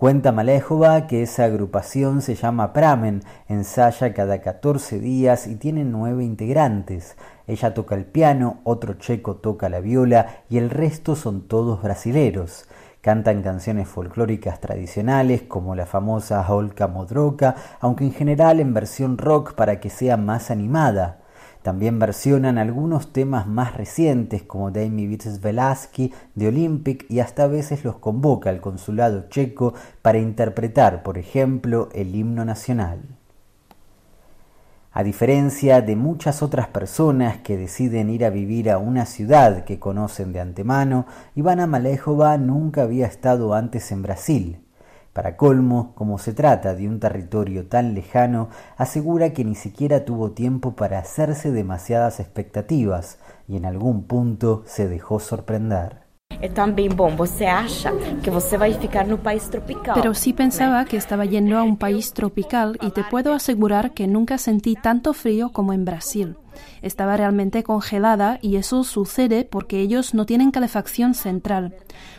Cuenta 0.00 0.32
Malejova 0.32 1.06
que 1.06 1.22
esa 1.22 1.44
agrupación 1.44 2.22
se 2.22 2.34
llama 2.34 2.72
Pramen, 2.72 3.20
ensaya 3.48 4.14
cada 4.14 4.40
14 4.40 4.98
días 4.98 5.46
y 5.46 5.56
tiene 5.56 5.84
nueve 5.84 6.24
integrantes. 6.24 7.18
Ella 7.46 7.74
toca 7.74 7.96
el 7.96 8.06
piano, 8.06 8.60
otro 8.64 8.94
checo 8.94 9.36
toca 9.36 9.68
la 9.68 9.80
viola 9.80 10.38
y 10.48 10.56
el 10.56 10.70
resto 10.70 11.16
son 11.16 11.48
todos 11.48 11.82
brasileros. 11.82 12.66
Cantan 13.02 13.42
canciones 13.42 13.88
folclóricas 13.88 14.58
tradicionales 14.58 15.42
como 15.42 15.74
la 15.74 15.84
famosa 15.84 16.46
Holka 16.48 16.88
Modroka, 16.88 17.56
aunque 17.78 18.04
en 18.04 18.14
general 18.14 18.58
en 18.60 18.72
versión 18.72 19.18
rock 19.18 19.52
para 19.52 19.80
que 19.80 19.90
sea 19.90 20.16
más 20.16 20.50
animada. 20.50 21.19
También 21.62 21.98
versionan 21.98 22.56
algunos 22.56 23.12
temas 23.12 23.46
más 23.46 23.76
recientes 23.76 24.42
como 24.42 24.70
Dami 24.70 25.06
Vitz 25.06 25.40
Velaski 25.40 26.12
de 26.34 26.48
Olympic 26.48 27.04
y 27.10 27.20
hasta 27.20 27.44
a 27.44 27.48
veces 27.48 27.84
los 27.84 27.96
convoca 27.96 28.48
el 28.48 28.60
consulado 28.60 29.28
checo 29.28 29.74
para 30.00 30.18
interpretar, 30.18 31.02
por 31.02 31.18
ejemplo, 31.18 31.90
el 31.92 32.14
himno 32.14 32.46
nacional. 32.46 33.00
A 34.92 35.04
diferencia 35.04 35.82
de 35.82 35.94
muchas 35.94 36.42
otras 36.42 36.66
personas 36.66 37.38
que 37.38 37.56
deciden 37.56 38.10
ir 38.10 38.24
a 38.24 38.30
vivir 38.30 38.70
a 38.70 38.78
una 38.78 39.06
ciudad 39.06 39.64
que 39.64 39.78
conocen 39.78 40.32
de 40.32 40.40
antemano, 40.40 41.06
Ivana 41.36 41.66
Malejova 41.66 42.38
nunca 42.38 42.82
había 42.82 43.06
estado 43.06 43.54
antes 43.54 43.92
en 43.92 44.02
Brasil. 44.02 44.64
Para 45.20 45.36
colmo, 45.36 45.92
como 45.96 46.16
se 46.16 46.32
trata 46.32 46.74
de 46.74 46.88
un 46.88 46.98
territorio 46.98 47.66
tan 47.66 47.92
lejano, 47.92 48.48
asegura 48.78 49.34
que 49.34 49.44
ni 49.44 49.54
siquiera 49.54 50.06
tuvo 50.06 50.30
tiempo 50.30 50.74
para 50.74 50.98
hacerse 50.98 51.52
demasiadas 51.52 52.20
expectativas 52.20 53.18
y 53.46 53.58
en 53.58 53.66
algún 53.66 54.04
punto 54.04 54.62
se 54.64 54.88
dejó 54.88 55.20
sorprender. 55.20 55.98
Pero 59.94 60.14
sí 60.14 60.32
pensaba 60.32 60.84
que 60.86 60.96
estaba 60.96 61.24
yendo 61.26 61.58
a 61.58 61.64
un 61.64 61.76
país 61.76 62.14
tropical 62.14 62.78
y 62.80 62.90
te 62.92 63.04
puedo 63.04 63.34
asegurar 63.34 63.90
que 63.90 64.06
nunca 64.06 64.38
sentí 64.38 64.74
tanto 64.74 65.12
frío 65.12 65.52
como 65.52 65.74
en 65.74 65.84
Brasil. 65.84 66.38
Estaba 66.82 67.16
realmente 67.16 67.62
congelada 67.62 68.38
y 68.42 68.56
eso 68.56 68.84
sucede 68.84 69.44
porque 69.44 69.80
ellos 69.80 70.14
no 70.14 70.26
tienen 70.26 70.50
calefacción 70.50 71.14
central. 71.14 71.74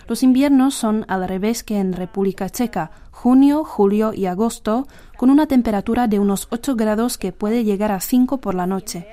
Los 0.08 0.24
inviernos 0.24 0.76
son 0.76 1.06
al 1.08 1.28
revés 1.28 1.64
que 1.64 1.80
en 1.80 1.94
República 1.94 2.50
Checa, 2.50 2.92
junio, 3.22 3.64
julio 3.64 4.16
y 4.16 4.26
agosto, 4.26 4.88
con 5.16 5.30
una 5.30 5.46
temperatura 5.46 6.08
de 6.08 6.18
unos 6.18 6.48
8 6.50 6.76
grados 6.76 7.20
que 7.20 7.32
puede 7.32 7.64
llegar 7.64 7.92
a 7.92 8.00
5 8.00 8.40
por 8.40 8.56
la 8.56 8.66
noche. 8.66 9.08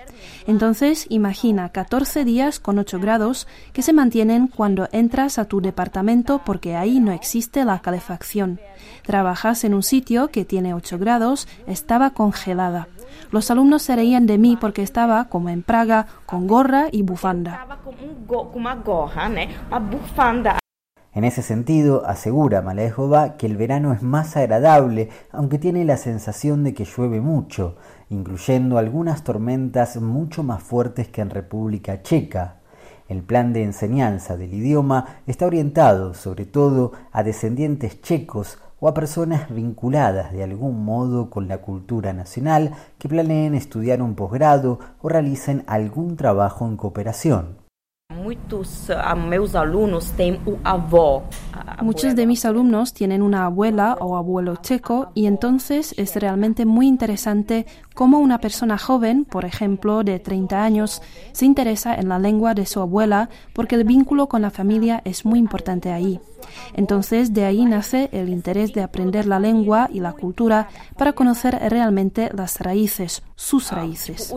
Entonces, 0.46 1.04
imagina 1.10 1.68
14 1.68 2.24
días 2.24 2.58
con 2.58 2.78
8 2.78 3.00
grados 3.00 3.46
que 3.74 3.82
se 3.82 3.92
mantienen 3.92 4.48
cuando 4.48 4.88
entras 4.92 5.38
a 5.38 5.44
tu 5.44 5.60
departamento 5.60 6.40
porque 6.42 6.74
ahí 6.74 7.00
no 7.00 7.12
existe 7.12 7.66
la 7.66 7.80
calefacción. 7.80 8.60
Trabajas 9.02 9.62
en 9.64 9.74
un 9.74 9.82
sitio 9.82 10.28
que 10.28 10.46
tiene 10.46 10.72
8 10.72 10.98
grados, 10.98 11.46
estaba 11.66 12.12
congelada. 12.12 12.88
Los 13.30 13.50
alumnos 13.50 13.82
se 13.82 13.94
reían 13.94 14.26
de 14.26 14.38
mí 14.38 14.56
porque 14.58 14.82
estaba, 14.82 15.26
como 15.26 15.50
en 15.50 15.62
Praga, 15.62 16.06
con 16.24 16.46
gorra 16.46 16.86
y 16.90 17.02
bufanda. 17.02 17.66
En 21.18 21.24
ese 21.24 21.42
sentido, 21.42 22.06
asegura 22.06 22.62
Malejova 22.62 23.36
que 23.36 23.46
el 23.46 23.56
verano 23.56 23.92
es 23.92 24.04
más 24.04 24.36
agradable, 24.36 25.08
aunque 25.32 25.58
tiene 25.58 25.84
la 25.84 25.96
sensación 25.96 26.62
de 26.62 26.74
que 26.74 26.84
llueve 26.84 27.20
mucho, 27.20 27.74
incluyendo 28.08 28.78
algunas 28.78 29.24
tormentas 29.24 30.00
mucho 30.00 30.44
más 30.44 30.62
fuertes 30.62 31.08
que 31.08 31.20
en 31.20 31.30
República 31.30 32.02
Checa. 32.02 32.58
El 33.08 33.24
plan 33.24 33.52
de 33.52 33.64
enseñanza 33.64 34.36
del 34.36 34.54
idioma 34.54 35.16
está 35.26 35.46
orientado 35.46 36.14
sobre 36.14 36.46
todo 36.46 36.92
a 37.10 37.24
descendientes 37.24 38.00
checos 38.00 38.60
o 38.78 38.86
a 38.86 38.94
personas 38.94 39.52
vinculadas 39.52 40.30
de 40.30 40.44
algún 40.44 40.84
modo 40.84 41.30
con 41.30 41.48
la 41.48 41.58
cultura 41.58 42.12
nacional 42.12 42.74
que 42.96 43.08
planeen 43.08 43.56
estudiar 43.56 44.02
un 44.02 44.14
posgrado 44.14 44.78
o 45.02 45.08
realicen 45.08 45.64
algún 45.66 46.16
trabajo 46.16 46.64
en 46.64 46.76
cooperación. 46.76 47.67
Muchos 51.82 52.16
de 52.16 52.26
mis 52.26 52.44
alumnos 52.44 52.94
tienen 52.94 53.20
una 53.20 53.44
abuela 53.44 53.96
o 54.00 54.16
abuelo 54.16 54.56
checo 54.56 55.10
y 55.14 55.26
entonces 55.26 55.94
es 55.98 56.16
realmente 56.16 56.64
muy 56.64 56.86
interesante 56.86 57.66
cómo 57.94 58.18
una 58.18 58.40
persona 58.40 58.78
joven, 58.78 59.24
por 59.24 59.44
ejemplo 59.44 60.04
de 60.04 60.18
30 60.18 60.64
años, 60.64 61.02
se 61.32 61.44
interesa 61.44 61.94
en 61.94 62.08
la 62.08 62.18
lengua 62.18 62.54
de 62.54 62.66
su 62.66 62.80
abuela 62.80 63.28
porque 63.52 63.74
el 63.74 63.84
vínculo 63.84 64.26
con 64.26 64.42
la 64.42 64.50
familia 64.50 65.02
es 65.04 65.24
muy 65.24 65.38
importante 65.38 65.92
ahí. 65.92 66.18
Entonces 66.74 67.34
de 67.34 67.44
ahí 67.44 67.66
nace 67.66 68.08
el 68.12 68.30
interés 68.30 68.72
de 68.72 68.82
aprender 68.82 69.26
la 69.26 69.38
lengua 69.38 69.90
y 69.92 70.00
la 70.00 70.12
cultura 70.12 70.68
para 70.96 71.12
conocer 71.12 71.58
realmente 71.68 72.30
las 72.34 72.58
raíces, 72.60 73.22
sus 73.36 73.70
raíces. 73.70 74.32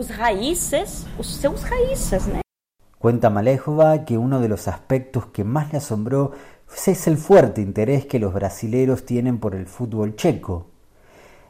Cuenta 3.02 3.30
Malejova 3.30 4.04
que 4.04 4.16
uno 4.16 4.38
de 4.38 4.46
los 4.46 4.68
aspectos 4.68 5.26
que 5.26 5.42
más 5.42 5.72
le 5.72 5.78
asombró 5.78 6.30
es 6.86 7.08
el 7.08 7.16
fuerte 7.16 7.60
interés 7.60 8.06
que 8.06 8.20
los 8.20 8.32
brasileros 8.32 9.04
tienen 9.04 9.40
por 9.40 9.56
el 9.56 9.66
fútbol 9.66 10.14
checo. 10.14 10.68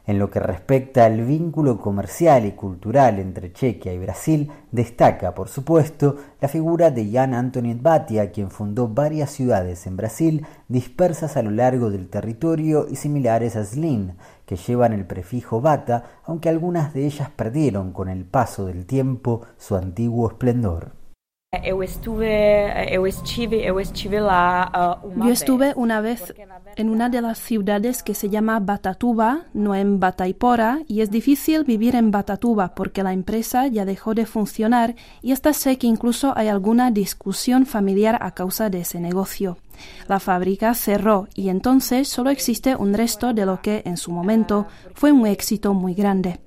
En 0.07 0.19
lo 0.19 0.31
que 0.31 0.41
respecta 0.41 1.05
al 1.05 1.21
vínculo 1.27 1.79
comercial 1.79 2.47
y 2.47 2.53
cultural 2.53 3.19
entre 3.19 3.53
Chequia 3.53 3.93
y 3.93 3.99
Brasil, 3.99 4.51
destaca, 4.71 5.35
por 5.35 5.51
supuesto, 5.51 6.17
la 6.41 6.49
figura 6.49 6.91
de 6.91 7.13
Jan 7.13 7.35
Antoniet 7.35 7.83
Batia, 7.83 8.33
quien 8.33 8.51
fundó 8.51 8.89
varias 8.89 9.29
ciudades 9.31 9.87
en 9.87 9.99
Brasil 9.99 10.47
dispersas 10.69 11.37
a 11.37 11.43
lo 11.43 11.51
largo 11.51 11.91
del 11.91 12.09
territorio 12.09 12.87
y 12.91 12.97
similares 12.97 13.57
a 13.57 13.65
Slin, 13.67 14.15
que 14.47 14.57
llevan 14.57 14.95
el 14.95 15.05
prefijo 15.05 15.61
Bata, 15.61 16.05
aunque 16.25 16.49
algunas 16.49 16.95
de 16.95 17.05
ellas 17.05 17.29
perdieron 17.29 17.93
con 17.93 18.09
el 18.09 18.25
paso 18.25 18.65
del 18.65 18.87
tiempo 18.87 19.43
su 19.59 19.77
antiguo 19.77 20.31
esplendor. 20.31 21.02
Yo 25.27 25.33
estuve 25.33 25.75
una 25.77 26.01
vez 26.01 26.33
en 26.77 26.89
una 26.89 27.11
de 27.11 27.21
las 27.21 27.39
ciudades 27.39 28.03
que 28.03 28.15
se 28.15 28.31
llama 28.31 28.59
Batatuba, 28.59 29.45
no 29.53 29.75
en 29.75 30.01
Bataipora, 30.01 30.81
y 30.89 31.03
es 31.03 31.11
difícil 31.11 31.65
vivir 31.65 31.95
en 31.95 32.11
Batatuba 32.11 32.75
porque 32.75 33.03
la 33.03 33.13
empresa 33.13 33.67
ya 33.67 33.85
dejó 33.85 34.15
de 34.15 34.25
funcionar 34.25 34.95
y 35.21 35.33
hasta 35.33 35.53
sé 35.53 35.77
que 35.77 35.87
incluso 35.87 36.33
hay 36.39 36.49
alguna 36.49 36.91
discusión 36.91 37.67
familiar 37.67 38.17
a 38.23 38.31
causa 38.31 38.71
de 38.71 38.81
ese 38.81 38.99
negocio. 38.99 39.59
La 40.09 40.21
fábrica 40.21 40.75
cerró 40.75 41.29
y 41.35 41.49
entonces 41.49 42.09
solo 42.09 42.31
existe 42.31 42.77
un 42.77 42.95
resto 42.95 43.33
de 43.33 43.47
lo 43.47 43.61
que 43.61 43.83
en 43.85 43.97
su 43.97 44.11
momento 44.11 44.67
fue 44.95 45.13
un 45.13 45.27
éxito 45.27 45.75
muy 45.75 45.95
grande. 45.95 46.41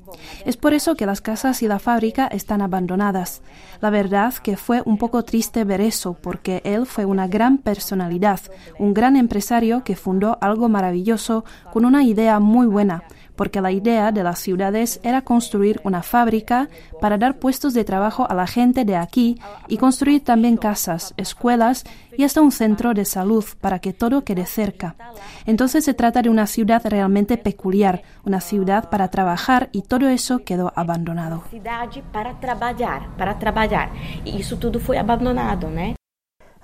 Es 0.45 0.57
por 0.57 0.73
eso 0.73 0.95
que 0.95 1.05
las 1.05 1.21
casas 1.21 1.61
y 1.63 1.67
la 1.67 1.79
fábrica 1.79 2.27
están 2.27 2.61
abandonadas. 2.61 3.41
La 3.81 3.89
verdad 3.89 4.33
que 4.33 4.57
fue 4.57 4.81
un 4.85 4.97
poco 4.97 5.23
triste 5.23 5.63
ver 5.63 5.81
eso, 5.81 6.13
porque 6.13 6.61
él 6.63 6.85
fue 6.85 7.05
una 7.05 7.27
gran 7.27 7.57
personalidad, 7.57 8.39
un 8.79 8.93
gran 8.93 9.15
empresario 9.15 9.83
que 9.83 9.95
fundó 9.95 10.38
algo 10.41 10.69
maravilloso 10.69 11.43
con 11.71 11.85
una 11.85 12.03
idea 12.03 12.39
muy 12.39 12.67
buena, 12.67 13.03
porque 13.35 13.61
la 13.61 13.71
idea 13.71 14.11
de 14.11 14.23
las 14.23 14.39
ciudades 14.39 14.99
era 15.03 15.21
construir 15.21 15.81
una 15.83 16.03
fábrica 16.03 16.69
para 17.01 17.17
dar 17.17 17.37
puestos 17.37 17.73
de 17.73 17.83
trabajo 17.83 18.27
a 18.29 18.33
la 18.33 18.47
gente 18.47 18.85
de 18.85 18.95
aquí 18.95 19.39
y 19.67 19.77
construir 19.77 20.23
también 20.23 20.57
casas, 20.57 21.13
escuelas 21.17 21.83
y 22.17 22.23
hasta 22.23 22.41
un 22.41 22.51
centro 22.51 22.93
de 22.93 23.05
salud 23.05 23.43
para 23.61 23.79
que 23.79 23.93
todo 23.93 24.23
quede 24.23 24.45
cerca. 24.45 24.95
Entonces 25.45 25.83
se 25.83 25.93
trata 25.93 26.21
de 26.21 26.29
una 26.29 26.47
ciudad 26.47 26.81
realmente 26.85 27.37
peculiar, 27.37 28.03
una 28.23 28.41
ciudad 28.41 28.89
para 28.89 29.09
trabajar 29.09 29.69
y 29.71 29.81
todo 29.81 30.07
eso 30.07 30.43
quedó 30.43 30.71
abandonado. 30.75 31.43
Para 32.11 32.39
trabajar, 32.39 33.09
para 33.17 33.39
trabajar. 33.39 33.89
Y 34.23 34.41
eso 34.41 34.57
todo 34.57 34.79
fue 34.79 34.97
abandonado, 34.97 35.69
¿no? 35.69 36.04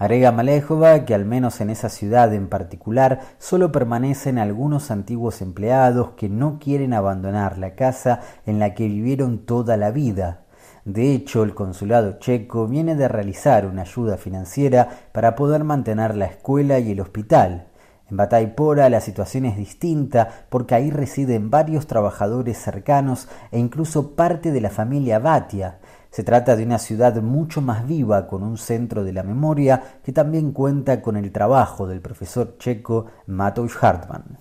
Agrega 0.02 0.32
Malejova 0.32 1.06
que 1.06 1.14
al 1.14 1.26
menos 1.26 1.62
en 1.62 1.70
esa 1.70 1.88
ciudad 1.88 2.34
en 2.34 2.48
particular 2.48 3.20
solo 3.38 3.72
permanecen 3.72 4.40
algunos 4.40 4.90
antiguos 4.90 5.44
empleados 5.44 6.14
que 6.18 6.28
no 6.28 6.58
quieren 6.58 6.96
abandonar 6.96 7.60
la 7.60 7.76
casa 7.76 8.20
en 8.48 8.58
la 8.58 8.74
que 8.74 8.88
vivieron 8.88 9.46
toda 9.46 9.78
la 9.78 9.92
vida. 9.92 10.40
De 10.86 11.14
hecho, 11.14 11.44
el 11.44 11.54
consulado 11.54 12.18
checo 12.18 12.66
viene 12.66 12.96
de 12.96 13.10
realizar 13.10 13.68
una 13.68 13.84
ayuda 13.84 14.18
financiera 14.18 14.90
para 15.12 15.36
poder 15.36 15.64
mantener 15.64 16.18
la 16.18 16.26
escuela 16.26 16.80
y 16.80 16.94
el 16.94 17.00
hospital. 17.00 17.68
En 18.10 18.18
Bataipora 18.18 18.90
la 18.90 19.02
situación 19.02 19.46
es 19.46 19.56
distinta 19.56 20.28
porque 20.50 20.74
ahí 20.74 20.90
residen 20.90 21.52
varios 21.52 21.86
trabajadores 21.86 22.58
cercanos 22.58 23.28
e 23.52 23.60
incluso 23.60 24.16
parte 24.16 24.52
de 24.52 24.62
la 24.62 24.72
familia 24.72 25.20
Batia. 25.20 25.78
Se 26.12 26.24
trata 26.24 26.58
de 26.58 26.66
una 26.66 26.78
ciudad 26.78 27.22
mucho 27.22 27.62
más 27.62 27.88
viva, 27.88 28.28
con 28.28 28.44
un 28.44 28.58
centro 28.58 29.06
de 29.06 29.14
la 29.14 29.24
memoria 29.24 29.82
que 30.04 30.12
también 30.12 30.52
cuenta 30.52 31.02
con 31.02 31.16
el 31.16 31.32
trabajo 31.32 31.88
del 31.88 32.02
profesor 32.02 32.58
checo 32.58 33.06
Mateusz 33.28 33.82
Hartmann. 33.82 34.38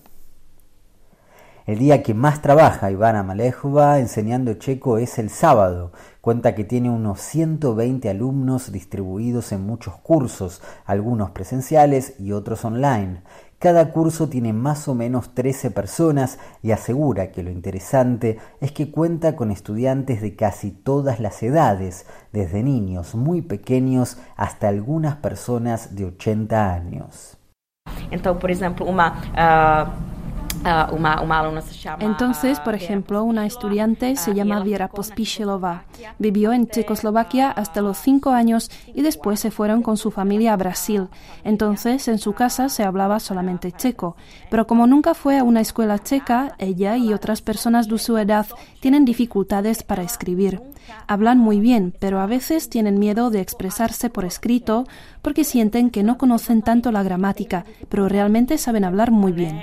El 1.67 1.79
día 1.79 2.03
que 2.03 2.13
más 2.13 2.43
trabaja 2.43 2.91
Ivana 2.91 3.23
Malejova 3.23 4.01
enseñando 4.01 4.55
checo 4.55 4.99
es 4.99 5.21
el 5.21 5.31
sábado. 5.31 5.93
Cuenta 6.21 6.57
que 6.57 6.65
tiene 6.65 6.91
unos 6.91 7.21
120 7.21 8.11
alumnos 8.11 8.73
distribuidos 8.73 9.53
en 9.53 9.65
muchos 9.65 9.95
cursos, 9.99 10.61
algunos 10.87 11.31
presenciales 11.31 12.19
y 12.19 12.33
otros 12.33 12.65
online. 12.65 13.23
Cada 13.61 13.93
curso 13.93 14.31
tiene 14.31 14.55
más 14.55 14.89
o 14.89 14.95
menos 14.95 15.35
13 15.35 15.71
personas 15.71 16.39
y 16.63 16.71
asegura 16.71 17.31
que 17.31 17.43
lo 17.43 17.51
interesante 17.51 18.39
es 18.63 18.73
que 18.73 18.91
cuenta 18.91 19.37
con 19.37 19.51
estudiantes 19.51 20.23
de 20.23 20.35
casi 20.35 20.71
todas 20.71 21.21
las 21.21 21.43
edades, 21.43 22.07
desde 22.33 22.63
niños 22.63 23.15
muy 23.15 23.43
pequeños 23.43 24.17
hasta 24.35 24.69
algunas 24.69 25.17
personas 25.17 25.95
de 25.95 26.07
80 26.07 26.73
años. 26.73 27.37
Então, 28.11 28.35
por 28.39 28.51
exemplo, 28.51 28.87
uma 28.87 29.13
uh, 29.13 30.10
Entonces, 32.01 32.61
por 32.61 32.75
ejemplo, 32.75 33.25
una 33.25 33.47
estudiante 33.47 34.17
se 34.17 34.35
llama 34.35 34.63
Viera 34.63 34.89
Pospíšelová. 34.89 35.85
Vivió 36.19 36.53
en 36.53 36.69
Checoslovaquia 36.69 37.51
hasta 37.51 37.81
los 37.81 37.99
cinco 37.99 38.31
años 38.31 38.71
y 38.95 39.03
después 39.03 39.41
se 39.41 39.51
fueron 39.51 39.83
con 39.83 39.97
su 39.97 40.11
familia 40.11 40.53
a 40.53 40.57
Brasil. 40.57 41.09
Entonces, 41.45 42.09
en 42.09 42.19
su 42.19 42.35
casa 42.35 42.69
se 42.69 42.85
hablaba 42.85 43.21
solamente 43.21 43.73
checo. 43.73 44.17
Pero 44.51 44.67
como 44.67 44.87
nunca 44.87 45.15
fue 45.15 45.39
a 45.39 45.45
una 45.45 45.61
escuela 45.61 45.99
checa, 45.99 46.55
ella 46.59 46.97
y 46.97 47.13
otras 47.13 47.41
personas 47.43 47.89
de 47.89 47.99
su 47.99 48.19
edad 48.19 48.47
tienen 48.81 49.05
dificultades 49.05 49.83
para 49.83 50.03
escribir. 50.03 50.61
Hablan 51.07 51.39
muy 51.39 51.61
bien, 51.61 51.95
pero 51.99 52.21
a 52.21 52.27
veces 52.27 52.69
tienen 52.69 52.99
miedo 52.99 53.31
de 53.31 53.41
expresarse 53.41 54.11
por 54.11 54.25
escrito 54.25 54.85
porque 55.23 55.45
sienten 55.45 55.91
que 55.91 56.03
no 56.03 56.19
conocen 56.19 56.63
tanto 56.63 56.93
la 56.93 57.03
gramática, 57.03 57.65
pero 57.89 58.09
realmente 58.09 58.59
saben 58.59 58.85
hablar 58.85 59.11
muy 59.11 59.33
bien. 59.33 59.61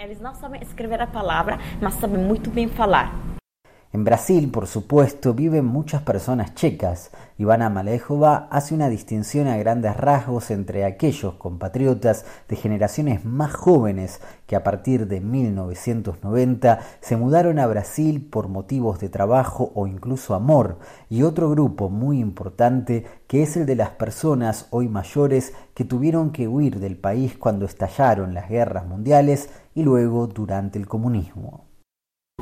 En 3.97 4.03
Brasil, 4.03 4.51
por 4.51 4.67
supuesto, 4.67 5.33
viven 5.33 5.65
muchas 5.65 6.03
personas 6.03 6.53
checas. 6.53 7.09
Ivana 7.39 7.71
Malejova 7.71 8.47
hace 8.51 8.75
una 8.75 8.89
distinción 8.89 9.47
a 9.47 9.57
grandes 9.57 9.97
rasgos 9.97 10.51
entre 10.51 10.85
aquellos 10.85 11.33
compatriotas 11.33 12.23
de 12.47 12.57
generaciones 12.57 13.25
más 13.25 13.55
jóvenes 13.55 14.21
que 14.45 14.55
a 14.55 14.63
partir 14.63 15.07
de 15.07 15.19
1990 15.19 16.79
se 17.01 17.17
mudaron 17.17 17.57
a 17.57 17.65
Brasil 17.65 18.21
por 18.29 18.49
motivos 18.49 18.99
de 18.99 19.09
trabajo 19.09 19.71
o 19.73 19.87
incluso 19.87 20.35
amor, 20.35 20.77
y 21.09 21.23
otro 21.23 21.49
grupo 21.49 21.89
muy 21.89 22.19
importante 22.19 23.03
que 23.25 23.41
es 23.41 23.57
el 23.57 23.65
de 23.65 23.77
las 23.77 23.89
personas 23.89 24.67
hoy 24.69 24.87
mayores 24.89 25.53
que 25.73 25.85
tuvieron 25.85 26.29
que 26.29 26.47
huir 26.47 26.79
del 26.79 26.97
país 26.97 27.35
cuando 27.35 27.65
estallaron 27.65 28.35
las 28.35 28.47
guerras 28.47 28.85
mundiales 28.85 29.49
y 29.73 29.81
luego 29.81 30.27
durante 30.27 30.77
el 30.77 30.87
comunismo. 30.87 31.65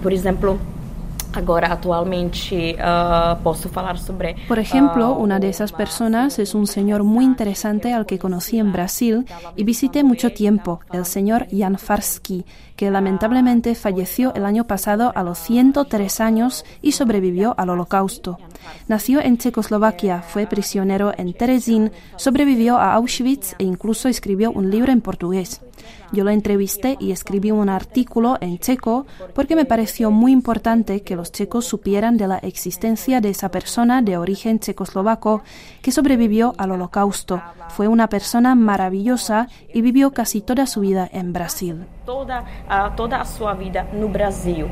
Por 0.04 0.12
ejemplo, 0.12 0.58
Ah, 2.80 3.38
Por 4.48 4.60
ejemplo, 4.60 5.06
ah, 5.06 5.12
una 5.12 5.40
de 5.40 5.50
esas 5.50 5.72
personas 5.72 6.40
es 6.40 6.56
un 6.56 6.68
señor 6.68 7.04
muy 7.04 7.26
interesante 7.26 7.94
al 7.94 8.06
que 8.06 8.20
conocí 8.20 8.60
en 8.60 8.72
Brasil 8.72 9.26
y 9.56 9.64
visité 9.64 10.04
mucho 10.04 10.32
tiempo, 10.32 10.80
el 10.92 11.06
señor 11.06 11.48
Jan 11.52 11.78
Farsky, 11.78 12.46
que 12.76 12.92
lamentablemente 12.92 13.76
falleció 13.76 14.34
el 14.34 14.46
año 14.46 14.66
pasado 14.66 15.12
a 15.16 15.24
los 15.24 15.38
103 15.40 16.20
años 16.22 16.66
y 16.82 16.94
sobrevivió 16.94 17.56
al 17.58 17.70
holocausto. 17.70 18.38
Nació 18.88 19.22
en 19.22 19.38
Checoslovaquia, 19.38 20.22
fue 20.22 20.48
prisionero 20.48 21.14
en 21.18 21.34
Terezín, 21.34 21.92
sobrevivió 22.16 22.78
a 22.78 22.94
Auschwitz 22.94 23.56
e 23.60 23.64
incluso 23.64 24.10
escribió 24.10 24.52
un 24.52 24.70
libro 24.70 24.92
en 24.92 25.02
portugués. 25.02 25.62
Yo 26.12 26.24
lo 26.24 26.32
entrevisté 26.32 26.98
y 27.00 27.12
escribí 27.12 27.52
un 27.52 27.70
artículo 27.70 28.38
en 28.42 28.60
checo 28.60 29.06
porque 29.34 29.56
me 29.56 29.66
pareció 29.66 30.12
muy 30.12 30.32
importante 30.32 31.02
que 31.02 31.16
los 31.16 31.32
checos 31.32 31.66
supieran 31.66 32.18
de 32.18 32.28
la 32.28 32.38
existencia 32.40 33.22
de 33.22 33.30
esa 33.30 33.50
persona 33.50 34.02
de 34.02 34.18
origen 34.18 34.60
checoslovaco 34.60 35.44
que 35.82 35.92
sobrevivió 35.92 36.54
al 36.58 36.72
holocausto. 36.72 37.42
Fue 37.70 37.88
una 37.88 38.08
persona 38.08 38.56
maravillosa 38.56 39.48
y 39.74 39.82
vivió 39.82 40.12
casi 40.12 40.42
toda 40.42 40.68
su 40.68 40.82
vida 40.82 41.10
en 41.12 41.34
Brasil. 41.34 41.86
Toda, 42.06 42.46
toda 42.96 43.26
su 43.26 43.46
vida 43.58 43.88
en 43.92 44.14
Brasil. 44.14 44.66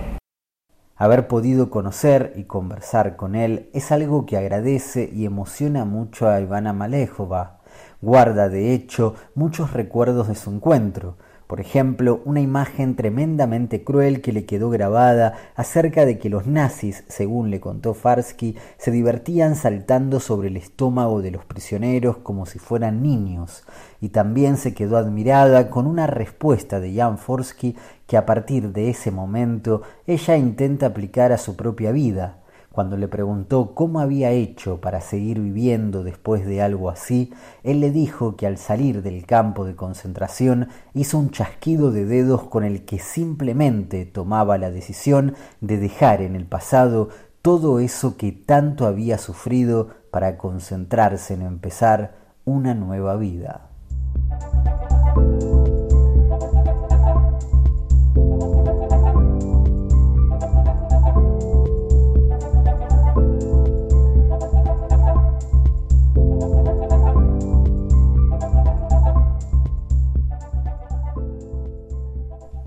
Haber 0.96 1.28
podido 1.28 1.70
conocer 1.70 2.34
y 2.36 2.44
conversar 2.44 3.16
con 3.16 3.36
él 3.36 3.70
es 3.74 3.92
algo 3.92 4.26
que 4.26 4.38
agradece 4.38 5.10
y 5.12 5.26
emociona 5.26 5.86
mucho 5.86 6.30
a 6.30 6.40
Ivana 6.40 6.72
Malejova. 6.72 7.60
Guarda, 8.04 8.50
de 8.50 8.74
hecho, 8.74 9.16
muchos 9.34 9.72
recuerdos 9.72 10.28
de 10.28 10.36
su 10.36 10.52
encuentro. 10.52 11.16
Por 11.48 11.62
ejemplo, 11.62 12.20
una 12.26 12.42
imagen 12.42 12.98
tremendamente 12.98 13.86
cruel 13.86 14.20
que 14.20 14.34
le 14.34 14.44
quedó 14.44 14.70
grabada 14.70 15.36
acerca 15.56 16.06
de 16.06 16.20
que 16.20 16.28
los 16.28 16.46
nazis, 16.46 17.06
según 17.08 17.50
le 17.50 17.62
contó 17.62 17.94
Farsky, 17.94 18.58
se 18.78 18.92
divertían 18.92 19.56
saltando 19.56 20.20
sobre 20.20 20.50
el 20.50 20.58
estómago 20.58 21.22
de 21.22 21.32
los 21.32 21.46
prisioneros 21.46 22.18
como 22.18 22.46
si 22.46 22.60
fueran 22.60 23.02
niños, 23.02 23.64
y 24.02 24.10
también 24.10 24.58
se 24.58 24.74
quedó 24.74 24.98
admirada 24.98 25.70
con 25.70 25.88
una 25.88 26.06
respuesta 26.06 26.82
de 26.82 26.94
Jan 26.94 27.18
Forsky 27.18 27.78
que 28.06 28.18
a 28.18 28.26
partir 28.26 28.74
de 28.74 28.90
ese 28.90 29.12
momento 29.12 29.82
ella 30.08 30.36
intenta 30.36 30.88
aplicar 30.88 31.32
a 31.32 31.38
su 31.38 31.56
propia 31.56 31.94
vida. 31.94 32.43
Cuando 32.74 32.98
le 32.98 33.08
preguntó 33.08 33.76
cómo 33.76 34.00
había 34.00 34.32
hecho 34.32 34.82
para 34.82 35.00
seguir 35.00 35.40
viviendo 35.40 36.04
después 36.04 36.44
de 36.44 36.64
algo 36.64 36.90
así, 36.90 37.32
él 37.62 37.80
le 37.80 37.92
dijo 37.92 38.36
que 38.36 38.48
al 38.48 38.58
salir 38.58 39.04
del 39.04 39.28
campo 39.28 39.64
de 39.64 39.76
concentración 39.76 40.70
hizo 40.96 41.20
un 41.20 41.30
chasquido 41.30 41.92
de 41.92 42.06
dedos 42.06 42.46
con 42.46 42.64
el 42.64 42.84
que 42.84 42.98
simplemente 42.98 44.08
tomaba 44.08 44.58
la 44.58 44.72
decisión 44.72 45.36
de 45.62 45.78
dejar 45.78 46.24
en 46.24 46.36
el 46.36 46.48
pasado 46.48 47.10
todo 47.44 47.78
eso 47.78 48.18
que 48.18 48.32
tanto 48.32 48.88
había 48.88 49.20
sufrido 49.20 49.90
para 50.10 50.40
concentrarse 50.40 51.36
en 51.36 51.44
empezar 51.44 52.16
una 52.44 52.74
nueva 52.74 53.18
vida. 53.18 53.70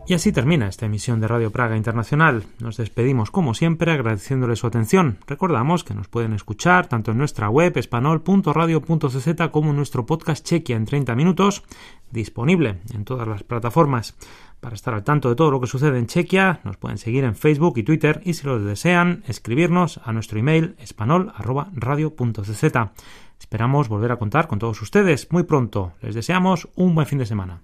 Y 0.08 0.14
así 0.14 0.30
termina 0.30 0.68
esta 0.68 0.86
emisión 0.86 1.20
de 1.20 1.26
Radio 1.26 1.50
Praga 1.50 1.76
Internacional. 1.76 2.44
Nos 2.60 2.76
despedimos 2.76 3.32
como 3.32 3.54
siempre 3.54 3.90
agradeciéndole 3.90 4.54
su 4.54 4.68
atención. 4.68 5.18
Recordamos 5.26 5.82
que 5.82 5.94
nos 5.94 6.06
pueden 6.06 6.32
escuchar 6.32 6.86
tanto 6.86 7.10
en 7.10 7.18
nuestra 7.18 7.50
web 7.50 7.76
espanol.radio.cz 7.76 9.50
como 9.50 9.70
en 9.70 9.76
nuestro 9.76 10.06
podcast 10.06 10.46
Chequia 10.46 10.76
en 10.76 10.84
30 10.84 11.16
minutos, 11.16 11.64
disponible 12.12 12.78
en 12.94 13.04
todas 13.04 13.26
las 13.26 13.42
plataformas. 13.42 14.16
Para 14.60 14.76
estar 14.76 14.94
al 14.94 15.02
tanto 15.02 15.28
de 15.28 15.34
todo 15.34 15.50
lo 15.50 15.60
que 15.60 15.66
sucede 15.66 15.98
en 15.98 16.06
Chequia, 16.06 16.60
nos 16.62 16.76
pueden 16.76 16.98
seguir 16.98 17.24
en 17.24 17.34
Facebook 17.34 17.76
y 17.78 17.82
Twitter 17.82 18.20
y 18.24 18.34
si 18.34 18.46
lo 18.46 18.60
desean, 18.60 19.24
escribirnos 19.26 20.00
a 20.04 20.12
nuestro 20.12 20.38
email 20.38 20.76
espanol.radio.cz. 20.78 22.64
Esperamos 23.40 23.88
volver 23.88 24.12
a 24.12 24.18
contar 24.18 24.46
con 24.46 24.60
todos 24.60 24.80
ustedes 24.80 25.32
muy 25.32 25.42
pronto. 25.42 25.94
Les 26.00 26.14
deseamos 26.14 26.68
un 26.76 26.94
buen 26.94 27.08
fin 27.08 27.18
de 27.18 27.26
semana. 27.26 27.60